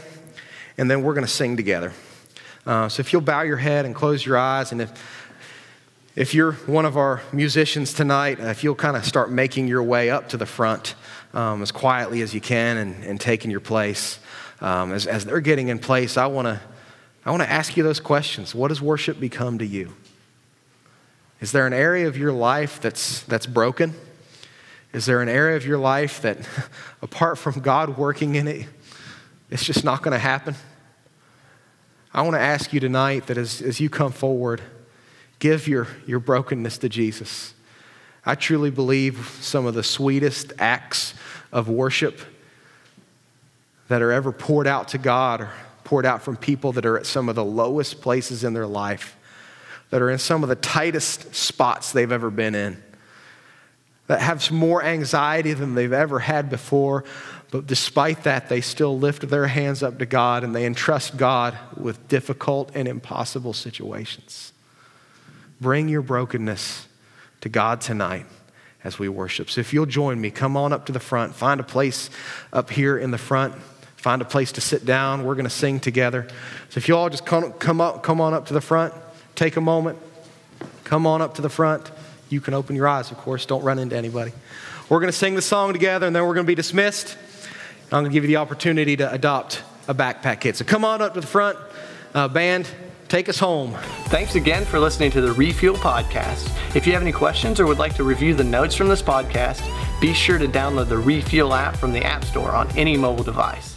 and 0.79 0.91
then 0.91 1.03
we're 1.03 1.15
going 1.15 1.27
to 1.27 1.33
sing 1.33 1.57
together. 1.57 1.93
Uh, 2.67 2.89
so 2.89 3.01
if 3.01 3.13
you'll 3.13 3.23
bow 3.23 3.43
your 3.43 3.57
head 3.57 3.85
and 3.85 3.95
close 3.95 4.25
your 4.25 4.37
eyes, 4.37 4.73
and 4.73 4.81
if 4.81 4.93
if 6.16 6.33
you're 6.33 6.53
one 6.53 6.85
of 6.85 6.96
our 6.96 7.22
musicians 7.33 7.92
tonight, 7.92 8.38
if 8.38 8.62
you'll 8.62 8.74
kind 8.74 8.96
of 8.96 9.05
start 9.05 9.31
making 9.31 9.66
your 9.66 9.83
way 9.83 10.11
up 10.11 10.29
to 10.29 10.37
the 10.37 10.46
front 10.46 10.94
um, 11.33 11.61
as 11.61 11.72
quietly 11.72 12.22
as 12.22 12.33
you 12.33 12.40
can 12.40 12.77
and, 12.77 13.05
and 13.05 13.20
taking 13.20 13.50
your 13.50 13.61
place, 13.61 14.20
um, 14.61 14.92
as, 14.92 15.07
as 15.07 15.24
they're 15.24 15.40
getting 15.40 15.68
in 15.68 15.79
place, 15.79 16.16
I 16.16 16.27
want 16.27 16.46
to 16.46 16.61
I 17.27 17.31
want 17.31 17.42
to 17.42 17.50
ask 17.50 17.77
you 17.77 17.83
those 17.83 18.00
questions. 18.00 18.55
What 18.55 18.68
does 18.68 18.83
worship 18.83 19.18
become 19.18 19.59
to 19.59 19.66
you? 19.66 19.94
Is 21.40 21.53
there 21.53 21.66
an 21.66 21.72
area 21.72 22.07
of 22.07 22.18
your 22.18 22.33
life 22.33 22.81
that's, 22.83 23.22
that's 23.22 23.46
broken? 23.46 23.94
Is 24.92 25.07
there 25.07 25.22
an 25.22 25.29
area 25.31 25.57
of 25.57 25.66
your 25.66 25.79
life 25.79 26.20
that, 26.20 26.38
apart 27.03 27.38
from 27.38 27.61
God 27.61 27.96
working 27.96 28.35
in 28.35 28.46
it, 28.46 28.66
it's 29.50 29.64
just 29.64 29.85
not 29.85 30.03
going 30.03 30.12
to 30.12 30.18
happen? 30.18 30.55
I 32.12 32.22
want 32.22 32.35
to 32.35 32.40
ask 32.40 32.72
you 32.72 32.81
tonight 32.81 33.27
that 33.29 33.38
as, 33.38 33.62
as 33.62 33.81
you 33.81 33.88
come 33.88 34.12
forward, 34.12 34.61
give 35.38 35.68
your, 35.68 35.88
your 36.07 36.18
brokenness 36.18 36.79
to 36.79 36.88
Jesus. 36.88 37.55
I 38.27 38.35
truly 38.35 38.70
believe 38.70 39.38
some 39.40 39.66
of 39.66 39.75
the 39.75 39.83
sweetest 39.83 40.53
acts 40.59 41.14
of 41.53 41.68
worship 41.68 42.20
that 43.88 44.01
are 44.01 44.12
ever 44.12 44.33
poured 44.33 44.66
out 44.66 44.88
to 44.88 44.99
God 44.99 45.42
are 45.42 45.53
poured 45.85 46.07
out 46.07 46.23
from 46.23 46.37
people 46.37 46.73
that 46.73 46.87
are 46.87 46.97
at 46.97 47.05
some 47.05 47.29
of 47.29 47.35
the 47.35 47.44
lowest 47.44 48.01
places 48.01 48.42
in 48.42 48.55
their 48.55 48.66
life, 48.66 49.16
that 49.90 50.01
are 50.01 50.11
in 50.11 50.18
some 50.18 50.42
of 50.42 50.49
the 50.49 50.57
tightest 50.57 51.35
spots 51.35 51.92
they've 51.92 52.11
ever 52.11 52.31
been 52.31 52.55
in, 52.55 52.83
that 54.07 54.20
have 54.20 54.51
more 54.51 54.83
anxiety 54.83 55.53
than 55.53 55.75
they've 55.75 55.92
ever 55.92 56.18
had 56.18 56.49
before. 56.49 57.05
But 57.51 57.66
despite 57.66 58.25
that, 58.25 58.49
they 58.49 58.62
still 58.62 58.99
lift 58.99 59.29
their 59.29 59.47
hands 59.47 59.83
up 59.83 59.99
to 59.99 60.07
God 60.07 60.42
and 60.42 60.55
they 60.55 60.64
entrust 60.64 61.18
God 61.18 61.57
with 61.77 62.09
difficult 62.09 62.73
and 62.75 62.88
impossible 62.88 63.53
situations. 63.53 64.54
Bring 65.64 65.88
your 65.88 66.03
brokenness 66.03 66.87
to 67.40 67.48
God 67.48 67.81
tonight 67.81 68.27
as 68.85 68.98
we 68.98 69.09
worship. 69.09 69.48
So 69.48 69.62
if 69.62 69.72
you'll 69.72 69.87
join 69.87 70.20
me, 70.20 70.31
come 70.31 70.59
on 70.59 70.74
up 70.74 70.85
to 70.87 70.92
the 70.92 71.00
front, 71.00 71.35
find 71.35 71.59
a 71.59 71.64
place 71.64 72.11
up 72.53 72.68
here 72.68 72.98
in 72.98 73.11
the 73.11 73.16
front. 73.16 73.55
Find 73.96 74.20
a 74.20 74.27
place 74.27 74.53
to 74.53 74.61
sit 74.61 74.85
down. 74.85 75.24
We're 75.24 75.37
going 75.37 75.46
to 75.46 75.50
sing 75.50 75.81
together. 75.81 76.29
So 76.68 76.77
if 76.77 76.87
you 76.87 76.94
all 76.94 77.09
just 77.09 77.24
come, 77.24 77.55
come, 77.55 77.81
up, 77.81 78.03
come 78.03 78.20
on 78.20 78.35
up 78.35 78.44
to 78.48 78.53
the 78.53 78.61
front, 78.61 78.92
take 79.37 79.57
a 79.57 79.62
moment, 79.62 79.98
come 80.85 81.07
on 81.07 81.22
up 81.22 81.37
to 81.37 81.40
the 81.40 81.48
front. 81.48 81.90
You 82.29 82.42
can 82.42 82.53
open 82.53 82.77
your 82.77 82.87
eyes, 82.87 83.11
of 83.11 83.16
course. 83.16 83.46
Don't 83.46 83.64
run 83.64 83.79
into 83.79 83.96
anybody. 83.96 84.33
We're 84.90 85.00
going 85.00 85.11
to 85.11 85.16
sing 85.16 85.35
the 85.35 85.40
song 85.40 85.72
together, 85.72 86.07
and 86.07 86.14
then 86.14 86.27
we're 86.27 86.35
going 86.35 86.44
to 86.44 86.50
be 86.50 86.55
dismissed. 86.55 87.16
I'm 87.85 88.03
going 88.03 88.05
to 88.05 88.11
give 88.11 88.24
you 88.24 88.29
the 88.29 88.37
opportunity 88.37 88.98
to 88.98 89.11
adopt 89.11 89.62
a 89.88 89.94
backpack 89.94 90.40
kit. 90.40 90.57
So 90.57 90.66
come 90.66 90.85
on 90.85 91.00
up 91.00 91.14
to 91.14 91.22
the 91.22 91.27
front. 91.27 91.57
Uh, 92.12 92.29
band, 92.29 92.68
take 93.09 93.29
us 93.29 93.38
home. 93.38 93.73
Thanks 94.07 94.35
again 94.35 94.64
for 94.64 94.79
listening 94.79 95.11
to 95.12 95.21
the 95.21 95.33
Refuel 95.33 95.77
Podcast. 95.77 96.51
If 96.75 96.87
you 96.87 96.93
have 96.93 97.03
any 97.03 97.12
questions 97.12 97.61
or 97.61 97.67
would 97.67 97.79
like 97.79 97.95
to 97.97 98.05
review 98.05 98.35
the 98.35 98.45
notes 98.45 98.75
from 98.75 98.88
this 98.88 99.03
podcast, 99.03 99.62
be 100.01 100.12
sure 100.12 100.38
to 100.38 100.49
download 100.49 100.88
the 100.88 100.99
Refuel 100.99 101.55
app 101.55 101.77
from 101.77 101.93
the 101.93 102.05
App 102.05 102.25
Store 102.25 102.53
on 102.53 102.69
any 102.77 102.97
mobile 102.97 103.25
device. 103.25 103.74